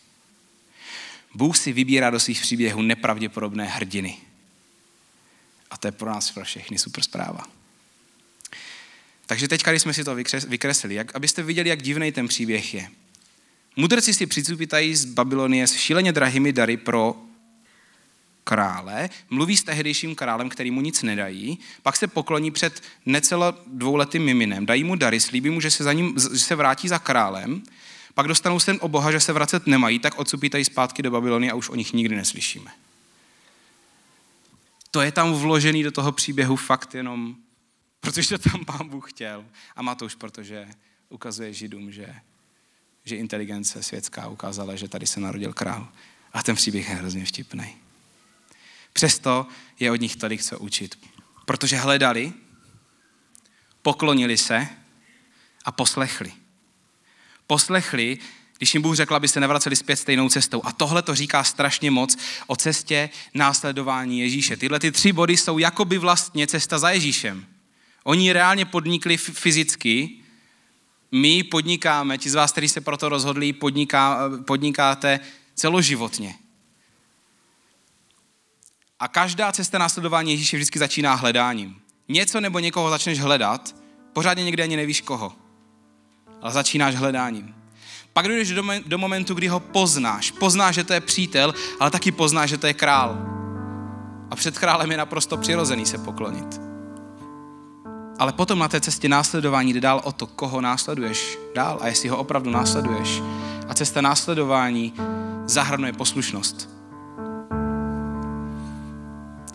Bůh 1.35 1.57
si 1.57 1.73
vybírá 1.73 2.11
do 2.11 2.21
svých 2.21 2.41
příběhů 2.41 2.83
nepravděpodobné 2.83 3.65
hrdiny. 3.65 4.17
A 5.71 5.77
to 5.77 5.89
je 5.89 5.93
pro 5.93 6.11
nás 6.11 6.31
pro 6.31 6.45
všechny 6.45 6.79
super 6.79 7.05
zpráva. 7.05 7.47
Takže 9.27 9.49
teď, 9.49 9.65
když 9.65 9.83
jsme 9.83 9.95
si 9.95 10.05
to 10.05 10.15
vykreslili, 10.49 10.95
jak, 10.95 11.17
abyste 11.17 11.43
viděli, 11.43 11.69
jak 11.69 11.83
divný 11.83 12.13
ten 12.13 12.29
příběh 12.29 12.75
je. 12.75 12.91
Mudrci 13.77 14.15
si 14.15 14.27
přicupitají 14.27 14.97
z 14.97 15.05
Babylonie 15.05 15.67
s 15.67 15.75
šíleně 15.75 16.13
drahými 16.13 16.53
dary 16.53 16.77
pro 16.77 17.17
krále, 18.45 19.11
mluví 19.31 19.57
s 19.57 19.63
tehdejším 19.63 20.15
králem, 20.15 20.49
který 20.49 20.71
mu 20.71 20.81
nic 20.81 21.03
nedají, 21.03 21.59
pak 21.83 21.97
se 21.97 22.07
pokloní 22.07 22.51
před 22.51 22.83
necelo 23.07 23.55
dvouletým 23.67 24.23
miminem, 24.25 24.67
dají 24.67 24.85
mu 24.85 24.97
dary, 24.97 25.21
slíbí 25.21 25.51
mu, 25.51 25.61
že 25.61 25.71
se, 25.71 25.85
za 25.85 25.93
ním, 25.93 26.15
že 26.33 26.39
se 26.39 26.55
vrátí 26.55 26.89
za 26.89 26.99
králem, 26.99 27.63
pak 28.19 28.29
dostanou 28.29 28.61
sen 28.61 28.79
o 28.81 28.89
Boha, 28.89 29.13
že 29.13 29.21
se 29.21 29.33
vracet 29.33 29.67
nemají, 29.67 29.99
tak 29.99 30.19
odsupítají 30.19 30.65
zpátky 30.65 31.03
do 31.03 31.11
Babylony 31.11 31.51
a 31.51 31.55
už 31.55 31.69
o 31.69 31.75
nich 31.75 31.93
nikdy 31.93 32.17
neslyšíme. 32.17 32.71
To 34.91 35.01
je 35.01 35.13
tam 35.13 35.33
vložený 35.33 35.83
do 35.83 35.91
toho 35.91 36.13
příběhu 36.13 36.57
fakt 36.57 36.95
jenom 36.95 37.37
protože 38.01 38.39
to 38.39 38.51
tam 38.51 38.65
pán 38.65 38.89
Bůh 38.89 39.11
chtěl. 39.13 39.45
A 39.77 39.83
má 39.83 39.95
to 39.95 40.05
už, 40.05 40.15
protože 40.15 40.69
ukazuje 41.09 41.53
Židům, 41.53 41.93
že, 41.93 42.15
že 43.05 43.17
inteligence 43.17 43.83
světská 43.83 44.29
ukázala, 44.29 44.77
že 44.77 44.89
tady 44.89 45.07
se 45.07 45.21
narodil 45.21 45.53
král. 45.53 45.89
A 46.33 46.43
ten 46.43 46.57
příběh 46.57 46.89
je 46.89 46.95
hrozně 46.95 47.25
vtipný. 47.25 47.77
Přesto 48.93 49.47
je 49.81 49.91
od 49.91 50.01
nich 50.01 50.17
tolik 50.17 50.43
co 50.43 50.59
učit. 50.59 50.99
Protože 51.45 51.77
hledali, 51.77 52.33
poklonili 53.83 54.37
se 54.37 54.69
a 55.65 55.73
poslechli. 55.73 56.33
Poslechli, 57.49 58.19
když 58.59 58.75
jim 58.75 58.83
Bůh 58.83 58.97
řekl, 58.97 59.15
aby 59.15 59.29
se 59.29 59.41
nevraceli 59.41 59.77
zpět 59.77 59.97
stejnou 59.97 60.29
cestou. 60.29 60.61
A 60.65 60.73
tohle 60.73 61.03
to 61.03 61.15
říká 61.15 61.45
strašně 61.45 61.91
moc 61.91 62.17
o 62.47 62.57
cestě 62.57 63.11
následování 63.35 64.21
Ježíše. 64.21 64.57
Tyhle 64.57 64.79
ty 64.79 64.93
tři 64.93 65.13
body 65.13 65.37
jsou 65.37 65.59
jakoby 65.59 65.99
vlastně 65.99 66.47
cesta 66.47 66.79
za 66.79 66.91
Ježíšem. 66.91 67.47
Oni 68.05 68.33
reálně 68.33 68.65
podnikli 68.65 69.17
fyzicky, 69.17 70.11
my 71.13 71.43
podnikáme, 71.43 72.19
ti 72.19 72.31
z 72.31 72.35
vás, 72.35 72.53
kteří 72.53 72.69
se 72.69 72.81
proto 72.81 73.09
rozhodli, 73.09 73.53
podniká, 73.53 74.31
podnikáte 74.47 75.21
celoživotně. 75.55 76.35
A 79.01 79.09
každá 79.09 79.53
cesta 79.53 79.79
následování 79.79 80.31
Ježíše 80.31 80.57
vždycky 80.57 80.79
začíná 80.79 81.15
hledáním. 81.15 81.81
Něco 82.09 82.41
nebo 82.41 82.59
někoho 82.59 82.91
začneš 82.91 83.21
hledat, 83.21 83.77
pořádně 84.13 84.45
někde 84.45 84.63
ani 84.63 84.77
nevíš 84.77 85.01
koho. 85.01 85.48
Ale 86.43 86.53
začínáš 86.53 86.97
hledáním. 86.97 87.55
Pak 88.13 88.29
dojdeš 88.29 88.51
do, 88.51 88.65
do 88.87 88.99
momentu, 88.99 89.35
kdy 89.35 89.49
ho 89.49 89.61
poznáš. 89.61 90.31
Poznáš, 90.31 90.75
že 90.75 90.85
to 90.85 90.93
je 90.93 91.01
přítel, 91.01 91.55
ale 91.81 91.91
taky 91.91 92.13
poznáš, 92.13 92.51
že 92.51 92.59
to 92.59 92.67
je 92.67 92.75
král. 92.75 93.19
A 94.31 94.37
před 94.37 94.59
králem 94.59 94.91
je 94.91 94.97
naprosto 94.97 95.37
přirozený 95.37 95.87
se 95.87 95.99
poklonit. 95.99 96.61
Ale 98.19 98.33
potom 98.33 98.59
na 98.59 98.69
té 98.69 98.81
cestě 98.81 99.09
následování 99.09 99.73
jde 99.73 99.81
dál 99.81 100.01
o 100.05 100.13
to, 100.13 100.27
koho 100.27 100.61
následuješ 100.61 101.39
dál 101.55 101.79
a 101.81 101.89
jestli 101.89 102.09
ho 102.09 102.17
opravdu 102.17 102.51
následuješ. 102.51 103.23
A 103.69 103.75
cesta 103.75 104.01
následování 104.01 104.95
zahrnuje 105.47 105.93
poslušnost. 105.93 106.69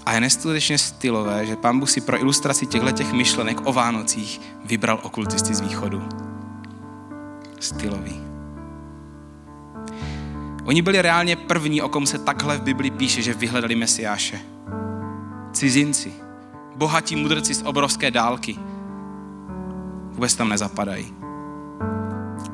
A 0.06 0.13
je 0.13 0.22
neskutečně 0.22 0.78
stylové, 0.78 1.46
že 1.46 1.56
pán 1.56 1.80
Bůh 1.80 1.89
si 1.89 2.02
pro 2.02 2.19
ilustraci 2.19 2.65
těchto 2.65 2.91
těch 2.91 3.13
myšlenek 3.13 3.58
o 3.63 3.74
Vánocích 3.74 4.41
vybral 4.65 5.00
okultisty 5.04 5.56
z 5.56 5.60
východu. 5.60 6.33
Stylový. 7.63 8.21
Oni 10.65 10.82
byli 10.82 11.02
reálně 11.02 11.36
první, 11.36 11.82
o 11.82 11.89
kom 11.89 12.06
se 12.06 12.17
takhle 12.17 12.58
v 12.58 12.62
Bibli 12.62 12.91
píše, 12.91 13.21
že 13.21 13.34
vyhledali 13.34 13.76
Mesiáše. 13.76 14.39
Cizinci, 15.52 16.13
bohatí 16.76 17.15
mudrci 17.15 17.54
z 17.54 17.63
obrovské 17.65 18.12
dálky. 18.12 18.60
Vůbec 20.12 20.36
tam 20.36 20.49
nezapadají. 20.49 21.13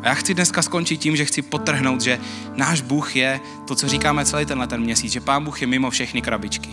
A 0.01 0.07
já 0.07 0.13
chci 0.13 0.33
dneska 0.33 0.61
skončit 0.61 0.97
tím, 0.97 1.15
že 1.15 1.25
chci 1.25 1.41
potrhnout, 1.41 2.01
že 2.01 2.19
náš 2.55 2.81
Bůh 2.81 3.15
je 3.15 3.39
to, 3.67 3.75
co 3.75 3.87
říkáme 3.87 4.25
celý 4.25 4.45
tenhle 4.45 4.67
ten 4.67 4.81
měsíc, 4.81 5.11
že 5.11 5.21
Pán 5.21 5.45
Bůh 5.45 5.61
je 5.61 5.67
mimo 5.67 5.89
všechny 5.89 6.21
krabičky. 6.21 6.69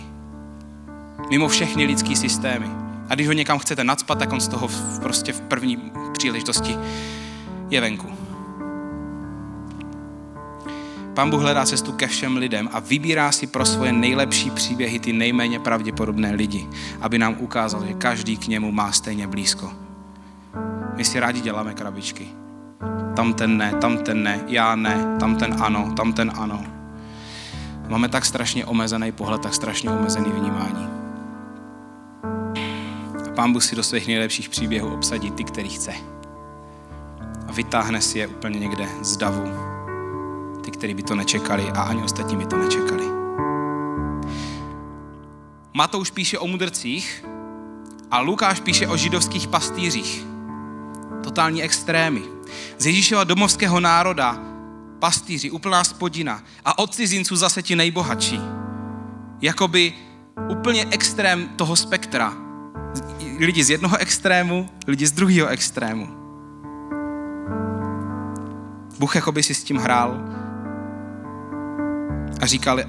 Mimo 1.29 1.47
všechny 1.47 1.85
lidský 1.85 2.15
systémy. 2.15 2.67
A 3.09 3.15
když 3.15 3.27
ho 3.27 3.33
někam 3.33 3.59
chcete 3.59 3.83
nadspat, 3.83 4.19
tak 4.19 4.33
on 4.33 4.41
z 4.41 4.47
toho 4.47 4.69
prostě 5.01 5.33
v 5.33 5.41
první 5.41 5.91
příležitosti 6.13 6.77
je 7.69 7.81
venku. 7.81 8.16
Pán 11.17 11.29
Bůh 11.29 11.41
hledá 11.41 11.65
cestu 11.65 11.91
ke 11.91 12.07
všem 12.07 12.37
lidem 12.37 12.69
a 12.73 12.79
vybírá 12.79 13.31
si 13.31 13.47
pro 13.47 13.65
svoje 13.65 13.91
nejlepší 13.91 14.51
příběhy 14.51 14.99
ty 14.99 15.13
nejméně 15.13 15.59
pravděpodobné 15.59 16.31
lidi, 16.31 16.67
aby 17.01 17.17
nám 17.17 17.35
ukázal, 17.39 17.85
že 17.85 17.93
každý 17.93 18.37
k 18.37 18.47
němu 18.47 18.71
má 18.71 18.91
stejně 18.91 19.27
blízko. 19.27 19.73
My 20.95 21.05
si 21.05 21.19
rádi 21.19 21.41
děláme 21.41 21.73
krabičky. 21.73 22.27
Tam 23.15 23.33
ten 23.33 23.57
ne, 23.57 23.73
tam 23.81 23.97
ten 23.97 24.23
ne, 24.23 24.39
já 24.47 24.75
ne, 24.75 25.17
tam 25.19 25.35
ten 25.35 25.55
ano, 25.59 25.93
tam 25.97 26.13
ten 26.13 26.31
ano. 26.35 26.63
Máme 27.87 28.09
tak 28.09 28.25
strašně 28.25 28.65
omezený 28.65 29.11
pohled, 29.11 29.41
tak 29.41 29.53
strašně 29.53 29.91
omezený 29.91 30.31
vnímání. 30.31 30.87
A 33.27 33.29
pán 33.35 33.53
Bůh 33.53 33.63
si 33.63 33.75
do 33.75 33.83
svých 33.83 34.07
nejlepších 34.07 34.49
příběhů 34.49 34.93
obsadí 34.93 35.31
ty, 35.31 35.43
který 35.43 35.69
chce. 35.69 35.93
A 37.47 37.51
vytáhne 37.51 38.01
si 38.01 38.19
je 38.19 38.27
úplně 38.27 38.59
někde 38.59 38.87
z 39.01 39.17
davu. 39.17 39.76
Ty, 40.67 40.71
který 40.71 40.93
by 40.93 41.03
to 41.03 41.15
nečekali 41.15 41.71
a 41.71 41.81
ani 41.81 42.03
ostatní 42.03 42.37
by 42.37 42.45
to 42.45 42.57
nečekali. 42.57 43.03
Matouš 45.73 46.11
píše 46.11 46.39
o 46.39 46.47
mudrcích 46.47 47.25
a 48.11 48.19
Lukáš 48.19 48.59
píše 48.59 48.87
o 48.87 48.97
židovských 48.97 49.47
pastýřích. 49.47 50.25
Totální 51.23 51.63
extrémy. 51.63 52.21
Z 52.77 52.85
Ježíšova 52.85 53.23
domovského 53.23 53.79
národa 53.79 54.39
pastýři, 54.99 55.51
úplná 55.51 55.83
spodina 55.83 56.43
a 56.65 56.79
od 56.79 56.95
cizinců 56.95 57.35
zase 57.35 57.63
ti 57.63 57.75
nejbohatší. 57.75 58.41
Jakoby 59.41 59.93
úplně 60.49 60.85
extrém 60.91 61.49
toho 61.55 61.75
spektra. 61.75 62.33
Lidi 63.39 63.63
z 63.63 63.69
jednoho 63.69 63.97
extrému, 63.97 64.69
lidi 64.87 65.07
z 65.07 65.11
druhého 65.11 65.47
extrému. 65.47 66.07
Bůh 68.99 69.15
jakoby 69.15 69.43
si 69.43 69.53
s 69.53 69.63
tím 69.63 69.77
hrál 69.77 70.36
a 72.41 72.45
říkal, 72.45 72.79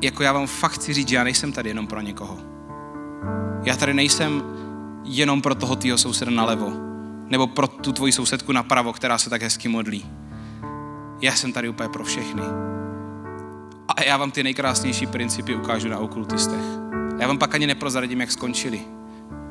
jako 0.00 0.22
já 0.22 0.32
vám 0.32 0.46
fakt 0.46 0.72
chci 0.72 0.92
říct, 0.92 1.08
že 1.08 1.16
já 1.16 1.24
nejsem 1.24 1.52
tady 1.52 1.70
jenom 1.70 1.86
pro 1.86 2.00
někoho. 2.00 2.38
Já 3.64 3.76
tady 3.76 3.94
nejsem 3.94 4.42
jenom 5.04 5.42
pro 5.42 5.54
toho 5.54 5.76
tvýho 5.76 5.98
souseda 5.98 6.30
nalevo, 6.30 6.72
nebo 7.26 7.46
pro 7.46 7.66
tu 7.66 7.92
tvoji 7.92 8.12
sousedku 8.12 8.52
napravo, 8.52 8.92
která 8.92 9.18
se 9.18 9.30
tak 9.30 9.42
hezky 9.42 9.68
modlí. 9.68 10.06
Já 11.20 11.32
jsem 11.32 11.52
tady 11.52 11.68
úplně 11.68 11.88
pro 11.88 12.04
všechny. 12.04 12.42
A 13.88 14.02
já 14.02 14.16
vám 14.16 14.30
ty 14.30 14.42
nejkrásnější 14.42 15.06
principy 15.06 15.54
ukážu 15.54 15.88
na 15.88 15.98
okultistech. 15.98 16.60
Já 17.18 17.26
vám 17.26 17.38
pak 17.38 17.54
ani 17.54 17.66
neprozradím, 17.66 18.20
jak 18.20 18.32
skončili. 18.32 18.80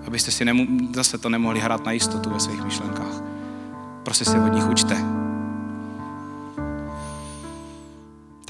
Abyste 0.08 0.32
si 0.32 0.46
nemu, 0.46 0.68
zase 0.94 1.18
to 1.18 1.30
nemohli 1.30 1.60
hrát 1.60 1.86
na 1.86 1.92
jistotu 1.92 2.30
ve 2.30 2.40
svých 2.40 2.64
myšlenkách. 2.64 3.24
Prostě 4.04 4.26
se 4.26 4.40
od 4.40 4.54
nich 4.54 4.70
učte. 4.70 5.21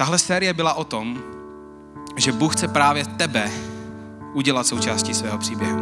Tahle 0.02 0.18
série 0.18 0.54
byla 0.54 0.74
o 0.74 0.84
tom, 0.84 1.18
že 2.16 2.32
Bůh 2.32 2.56
chce 2.56 2.68
právě 2.68 3.04
tebe 3.04 3.50
udělat 4.32 4.66
součástí 4.66 5.14
svého 5.14 5.38
příběhu. 5.38 5.80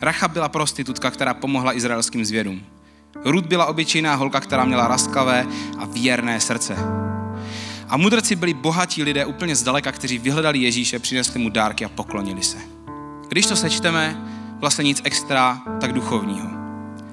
Racha 0.00 0.28
byla 0.28 0.48
prostitutka, 0.48 1.10
která 1.10 1.34
pomohla 1.34 1.76
izraelským 1.76 2.24
zvědům. 2.24 2.62
Rud 3.24 3.46
byla 3.46 3.66
obyčejná 3.66 4.14
holka, 4.14 4.40
která 4.40 4.64
měla 4.64 4.88
raskavé 4.88 5.46
a 5.78 5.84
věrné 5.84 6.40
srdce. 6.40 6.76
A 7.88 7.96
mudrci 7.96 8.36
byli 8.36 8.54
bohatí 8.54 9.02
lidé 9.02 9.26
úplně 9.26 9.56
zdaleka, 9.56 9.92
kteří 9.92 10.18
vyhledali 10.18 10.58
Ježíše, 10.58 10.98
přinesli 10.98 11.40
mu 11.40 11.48
dárky 11.48 11.84
a 11.84 11.88
poklonili 11.88 12.42
se. 12.42 12.58
Když 13.28 13.46
to 13.46 13.56
sečteme, 13.56 14.24
vlastně 14.58 14.84
nic 14.84 15.00
extra, 15.04 15.62
tak 15.80 15.92
duchovního. 15.92 16.48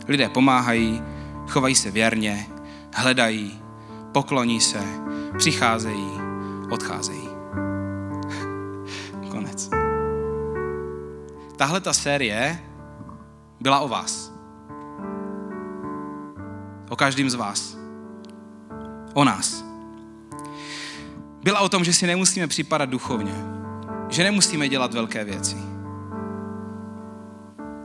Lidé 0.08 0.30
pomáhají, 0.30 1.02
chovají 1.48 1.76
se 1.76 1.92
věrně, 1.92 2.48
hledají, 2.94 3.60
pokloní 4.12 4.62
se, 4.62 4.84
přicházejí, 5.38 6.12
odcházejí. 6.72 7.30
Konec. 9.32 9.70
Tahle 11.56 11.82
ta 11.82 11.94
série 11.94 12.60
byla 13.60 13.80
o 13.80 13.88
vás. 13.88 14.34
O 16.90 16.96
každém 16.96 17.30
z 17.30 17.34
vás. 17.34 17.78
O 19.14 19.24
nás. 19.24 19.66
Byla 21.44 21.60
o 21.60 21.70
tom, 21.70 21.84
že 21.84 21.94
si 21.94 22.08
nemusíme 22.08 22.48
připadat 22.48 22.90
duchovně. 22.90 23.34
Že 24.10 24.24
nemusíme 24.24 24.70
dělat 24.70 24.94
velké 24.94 25.24
věci. 25.24 25.58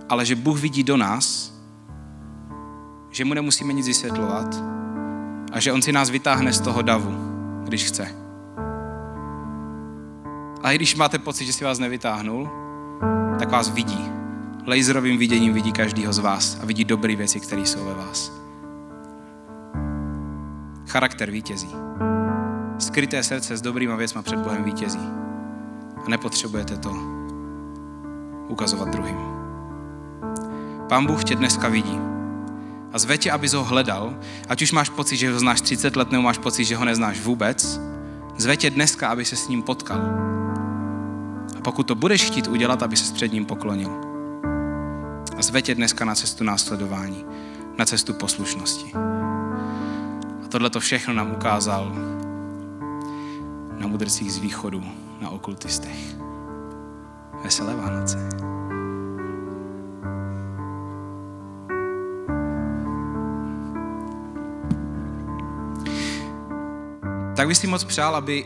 Ale 0.08 0.26
že 0.26 0.36
Bůh 0.36 0.60
vidí 0.60 0.82
do 0.82 0.96
nás, 0.96 1.54
že 3.10 3.24
mu 3.24 3.34
nemusíme 3.34 3.72
nic 3.72 3.86
vysvětlovat 3.86 4.74
a 5.54 5.60
že 5.60 5.72
on 5.72 5.82
si 5.82 5.92
nás 5.92 6.10
vytáhne 6.10 6.52
z 6.52 6.60
toho 6.60 6.82
davu, 6.82 7.14
když 7.64 7.84
chce. 7.84 8.08
A 10.62 10.72
i 10.72 10.76
když 10.76 10.94
máte 10.94 11.18
pocit, 11.18 11.46
že 11.46 11.52
si 11.52 11.64
vás 11.64 11.78
nevytáhnul, 11.78 12.50
tak 13.38 13.50
vás 13.50 13.70
vidí. 13.70 14.10
Laserovým 14.66 15.18
viděním 15.18 15.52
vidí 15.52 15.72
každýho 15.72 16.12
z 16.12 16.18
vás 16.18 16.58
a 16.62 16.66
vidí 16.66 16.84
dobré 16.84 17.16
věci, 17.16 17.40
které 17.40 17.62
jsou 17.62 17.84
ve 17.84 17.94
vás. 17.94 18.32
Charakter 20.86 21.30
vítězí. 21.30 21.68
Skryté 22.78 23.22
srdce 23.22 23.56
s 23.56 23.62
dobrýma 23.62 23.96
věcma 23.96 24.22
před 24.22 24.38
Bohem 24.38 24.64
vítězí. 24.64 25.08
A 26.06 26.08
nepotřebujete 26.08 26.76
to 26.76 26.92
ukazovat 28.48 28.88
druhým. 28.88 29.16
Pán 30.88 31.06
Bůh 31.06 31.24
tě 31.24 31.36
dneska 31.36 31.68
vidí. 31.68 32.13
A 32.94 32.98
zve 32.98 33.18
tě, 33.18 33.30
abys 33.30 33.52
ho 33.52 33.64
hledal, 33.64 34.14
ať 34.48 34.62
už 34.62 34.72
máš 34.72 34.88
pocit, 34.88 35.16
že 35.16 35.32
ho 35.32 35.38
znáš 35.38 35.60
30 35.60 35.96
let, 35.96 36.10
nebo 36.10 36.22
máš 36.22 36.38
pocit, 36.38 36.64
že 36.64 36.76
ho 36.76 36.84
neznáš 36.84 37.20
vůbec, 37.20 37.80
zve 38.36 38.56
tě 38.56 38.70
dneska, 38.70 39.08
aby 39.08 39.24
se 39.24 39.36
s 39.36 39.48
ním 39.48 39.62
potkal. 39.62 40.00
A 41.58 41.60
pokud 41.62 41.82
to 41.82 41.94
budeš 41.94 42.24
chtít 42.24 42.46
udělat, 42.46 42.82
aby 42.82 42.96
se 42.96 43.14
před 43.14 43.32
ním 43.32 43.44
poklonil. 43.44 43.90
A 45.38 45.42
zve 45.42 45.62
tě 45.62 45.74
dneska 45.74 46.04
na 46.04 46.14
cestu 46.14 46.44
následování, 46.44 47.24
na 47.78 47.84
cestu 47.84 48.14
poslušnosti. 48.14 48.92
A 50.44 50.48
tohle 50.48 50.70
to 50.70 50.80
všechno 50.80 51.14
nám 51.14 51.32
ukázal 51.32 51.92
na 53.78 53.86
mudrcích 53.86 54.32
z 54.32 54.38
východu, 54.38 54.84
na 55.20 55.30
okultistech. 55.30 56.16
Veselé 57.44 57.74
Vánoce. 57.74 58.43
Tak 67.36 67.48
bych 67.48 67.56
si 67.56 67.66
moc 67.66 67.84
přál, 67.84 68.16
aby 68.16 68.44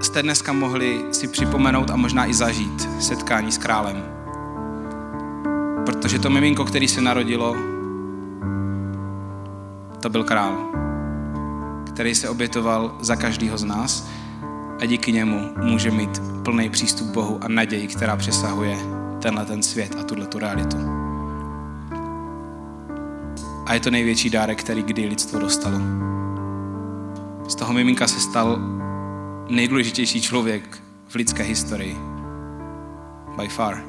jste 0.00 0.22
dneska 0.22 0.52
mohli 0.52 1.04
si 1.12 1.28
připomenout 1.28 1.90
a 1.90 1.96
možná 1.96 2.26
i 2.26 2.34
zažít 2.34 2.88
setkání 3.00 3.52
s 3.52 3.58
králem. 3.58 4.04
Protože 5.86 6.18
to 6.18 6.30
miminko, 6.30 6.64
který 6.64 6.88
se 6.88 7.00
narodilo, 7.00 7.56
to 10.00 10.10
byl 10.10 10.24
král, 10.24 10.58
který 11.92 12.14
se 12.14 12.28
obětoval 12.28 12.96
za 13.00 13.16
každýho 13.16 13.58
z 13.58 13.64
nás 13.64 14.08
a 14.80 14.84
díky 14.86 15.12
němu 15.12 15.48
může 15.62 15.90
mít 15.90 16.22
plný 16.44 16.70
přístup 16.70 17.08
k 17.08 17.14
Bohu 17.14 17.38
a 17.44 17.48
naději, 17.48 17.86
která 17.86 18.16
přesahuje 18.16 18.78
tenhle 19.22 19.44
ten 19.44 19.62
svět 19.62 19.96
a 20.00 20.02
tuhle 20.02 20.26
tu 20.26 20.38
realitu. 20.38 20.76
A 23.66 23.74
je 23.74 23.80
to 23.80 23.90
největší 23.90 24.30
dárek, 24.30 24.60
který 24.60 24.82
kdy 24.82 25.06
lidstvo 25.06 25.38
dostalo. 25.38 25.78
Z 27.48 27.54
toho 27.54 27.72
miminka 27.72 28.08
se 28.08 28.20
stal 28.20 28.58
nejdůležitější 29.48 30.22
člověk 30.22 30.82
v 31.08 31.14
lidské 31.14 31.42
historii. 31.42 31.96
By 33.36 33.48
far. 33.48 33.84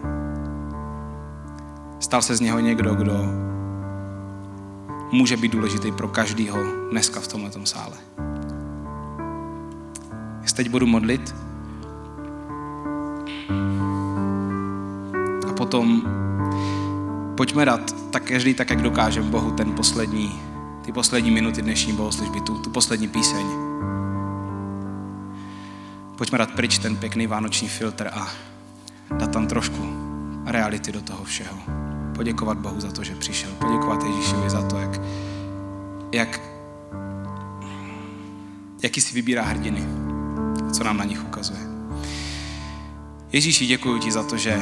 Stal 2.00 2.22
se 2.22 2.36
z 2.36 2.40
něho 2.40 2.60
někdo, 2.60 2.96
kdo 2.96 3.14
může 5.12 5.38
být 5.38 5.52
důležitý 5.52 5.92
pro 5.92 6.08
každýho 6.08 6.58
dneska 6.92 7.20
v 7.20 7.28
tomhle 7.28 7.52
sále. 7.64 7.98
Já 10.42 10.54
teď 10.56 10.70
budu 10.70 10.88
modlit 10.88 11.36
a 15.50 15.54
potom 15.54 16.02
pojďme 17.38 17.66
dát 17.66 17.96
tak 18.12 18.24
každý 18.24 18.54
tak, 18.54 18.70
jak 18.70 18.82
dokážeme 18.82 19.30
Bohu 19.30 19.52
ten 19.52 19.72
poslední, 19.72 20.42
ty 20.86 20.92
poslední 20.92 21.32
minuty 21.32 21.62
dnešní 21.62 21.94
bohoslužby, 21.94 22.42
tu, 22.42 22.58
tu 22.58 22.70
poslední 22.70 23.08
píseň. 23.08 23.46
Pojďme 26.18 26.38
dát 26.38 26.52
pryč 26.52 26.78
ten 26.78 26.98
pěkný 26.98 27.28
vánoční 27.28 27.68
filtr 27.68 28.10
a 28.14 28.28
dát 29.18 29.32
tam 29.32 29.48
trošku 29.48 29.94
reality 30.46 30.92
do 30.92 31.02
toho 31.02 31.24
všeho. 31.24 31.58
Poděkovat 32.16 32.58
Bohu 32.58 32.80
za 32.80 32.92
to, 32.92 33.04
že 33.04 33.16
přišel. 33.16 33.50
Poděkovat 33.60 34.04
Ježíšovi 34.04 34.50
za 34.50 34.68
to, 34.68 34.78
jak, 34.78 35.02
jak 36.12 36.42
jaký 38.84 39.02
si 39.02 39.14
vybírá 39.14 39.44
hrdiny. 39.44 39.84
Co 40.74 40.84
nám 40.84 40.98
na 40.98 41.04
nich 41.04 41.26
ukazuje. 41.26 41.60
Ježíši, 43.32 43.66
děkuji 43.68 44.00
ti 44.00 44.12
za 44.12 44.24
to, 44.24 44.38
že 44.38 44.60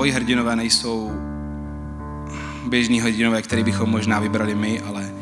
tvoji 0.00 0.12
hrdinové 0.12 0.56
nejsou 0.56 1.10
běžní 2.68 3.00
hodinové, 3.00 3.42
který 3.42 3.64
bychom 3.64 3.90
možná 3.90 4.20
vybrali 4.20 4.54
my, 4.54 4.80
ale 4.80 5.12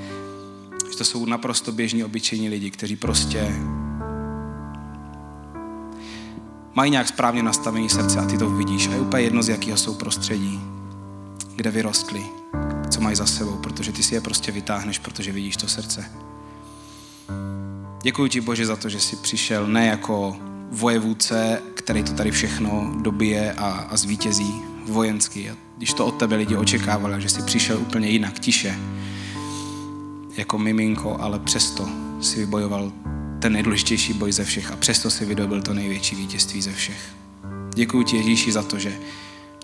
že 0.90 0.98
to 0.98 1.04
jsou 1.04 1.26
naprosto 1.26 1.72
běžní, 1.72 2.04
obyčejní 2.04 2.48
lidi, 2.48 2.70
kteří 2.70 2.96
prostě 2.96 3.54
mají 6.74 6.90
nějak 6.90 7.08
správně 7.08 7.42
nastavení 7.42 7.88
srdce 7.88 8.18
a 8.18 8.26
ty 8.26 8.38
to 8.38 8.50
vidíš. 8.50 8.88
A 8.88 8.92
je 8.92 9.00
úplně 9.00 9.22
jedno, 9.22 9.42
z 9.42 9.48
jakého 9.48 9.76
jsou 9.76 9.94
prostředí, 9.94 10.60
kde 11.56 11.70
vyrostli, 11.70 12.22
co 12.90 13.00
mají 13.00 13.16
za 13.16 13.26
sebou, 13.26 13.56
protože 13.56 13.92
ty 13.92 14.02
si 14.02 14.14
je 14.14 14.20
prostě 14.20 14.52
vytáhneš, 14.52 14.98
protože 14.98 15.32
vidíš 15.32 15.56
to 15.56 15.68
srdce. 15.68 16.10
Děkuji 18.02 18.28
ti, 18.28 18.40
Bože, 18.40 18.66
za 18.66 18.76
to, 18.76 18.88
že 18.88 19.00
jsi 19.00 19.16
přišel 19.16 19.66
ne 19.66 19.86
jako 19.86 20.36
vojevůdce, 20.70 21.62
který 21.74 22.02
to 22.02 22.12
tady 22.12 22.30
všechno 22.30 22.94
dobije 23.02 23.52
a, 23.52 23.70
a 23.90 23.96
zvítězí 23.96 24.67
vojensky. 24.88 25.50
A 25.50 25.56
když 25.76 25.92
to 25.92 26.06
od 26.06 26.18
tebe 26.18 26.36
lidi 26.36 26.56
očekávali, 26.56 27.22
že 27.22 27.28
jsi 27.28 27.42
přišel 27.42 27.78
úplně 27.78 28.08
jinak, 28.08 28.38
tiše, 28.38 28.78
jako 30.36 30.58
miminko, 30.58 31.16
ale 31.20 31.38
přesto 31.38 31.88
si 32.20 32.40
vybojoval 32.40 32.92
ten 33.38 33.52
nejdůležitější 33.52 34.12
boj 34.12 34.32
ze 34.32 34.44
všech 34.44 34.72
a 34.72 34.76
přesto 34.76 35.10
si 35.10 35.24
vydobil 35.24 35.62
to 35.62 35.74
největší 35.74 36.16
vítězství 36.16 36.62
ze 36.62 36.72
všech. 36.72 37.14
Děkuji 37.74 38.02
ti, 38.02 38.16
Ježíši, 38.16 38.52
za 38.52 38.62
to, 38.62 38.78
že 38.78 38.98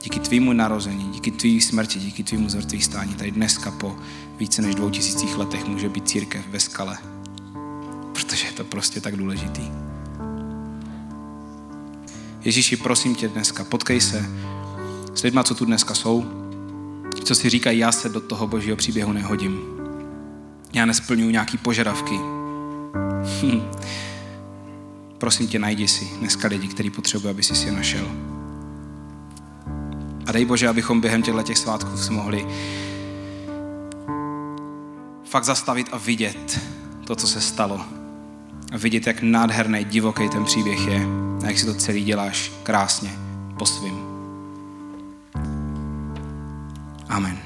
díky 0.03 0.21
tvýmu 0.21 0.53
narození, 0.53 1.05
díky 1.13 1.31
tvý 1.31 1.61
smrti, 1.61 1.99
díky 1.99 2.23
tvýmu 2.23 2.49
zvrtvý 2.49 2.83
stání, 2.83 3.15
tady 3.15 3.31
dneska 3.31 3.71
po 3.71 3.97
více 4.39 4.63
než 4.63 4.75
dvou 4.75 4.91
tisících 4.91 5.37
letech 5.37 5.67
může 5.67 5.89
být 5.89 6.09
církev 6.09 6.49
ve 6.49 6.61
skale. 6.61 6.99
Protože 8.13 8.47
je 8.47 8.53
to 8.53 8.65
prostě 8.65 9.01
tak 9.01 9.17
důležitý. 9.17 9.63
Ježíši, 12.45 12.77
prosím 12.77 13.15
tě 13.15 13.29
dneska, 13.29 13.65
potkej 13.65 14.01
se 14.01 14.27
s 15.15 15.23
lidma, 15.23 15.43
co 15.43 15.55
tu 15.55 15.65
dneska 15.65 15.95
jsou, 15.95 16.25
co 17.25 17.35
si 17.35 17.51
říkají, 17.51 17.79
já 17.79 17.93
se 17.93 18.09
do 18.09 18.21
toho 18.21 18.47
božího 18.47 18.77
příběhu 18.77 19.13
nehodím. 19.13 19.61
Já 20.73 20.87
nesplňuji 20.87 21.33
nějaký 21.33 21.59
požadavky. 21.59 22.15
Hm. 23.43 23.63
Prosím 25.19 25.49
tě, 25.49 25.59
najdi 25.59 25.89
si 25.89 26.09
dneska 26.19 26.49
lidi, 26.49 26.69
který 26.69 26.91
potřebuje, 26.91 27.31
aby 27.31 27.43
si 27.43 27.67
je 27.67 27.73
našel. 27.73 28.09
A 30.27 30.33
dej 30.33 30.45
Bože, 30.45 30.69
abychom 30.69 31.01
během 31.01 31.23
těchto 31.23 31.43
těch 31.43 31.59
svátků 31.59 31.97
se 31.97 32.13
mohli 32.13 32.47
fakt 35.25 35.45
zastavit 35.45 35.89
a 35.93 35.99
vidět 35.99 36.61
to, 37.07 37.17
co 37.17 37.27
se 37.27 37.41
stalo. 37.41 37.81
A 38.73 38.77
vidět, 38.77 39.07
jak 39.07 39.23
nádherný, 39.23 39.85
divoký 39.85 40.29
ten 40.29 40.45
příběh 40.45 40.87
je 40.87 41.07
a 41.43 41.47
jak 41.47 41.59
si 41.59 41.67
to 41.67 41.75
celý 41.75 42.05
děláš 42.05 42.53
krásně 42.63 43.11
po 43.59 43.67
svým. 43.67 44.14
Amen. 47.15 47.44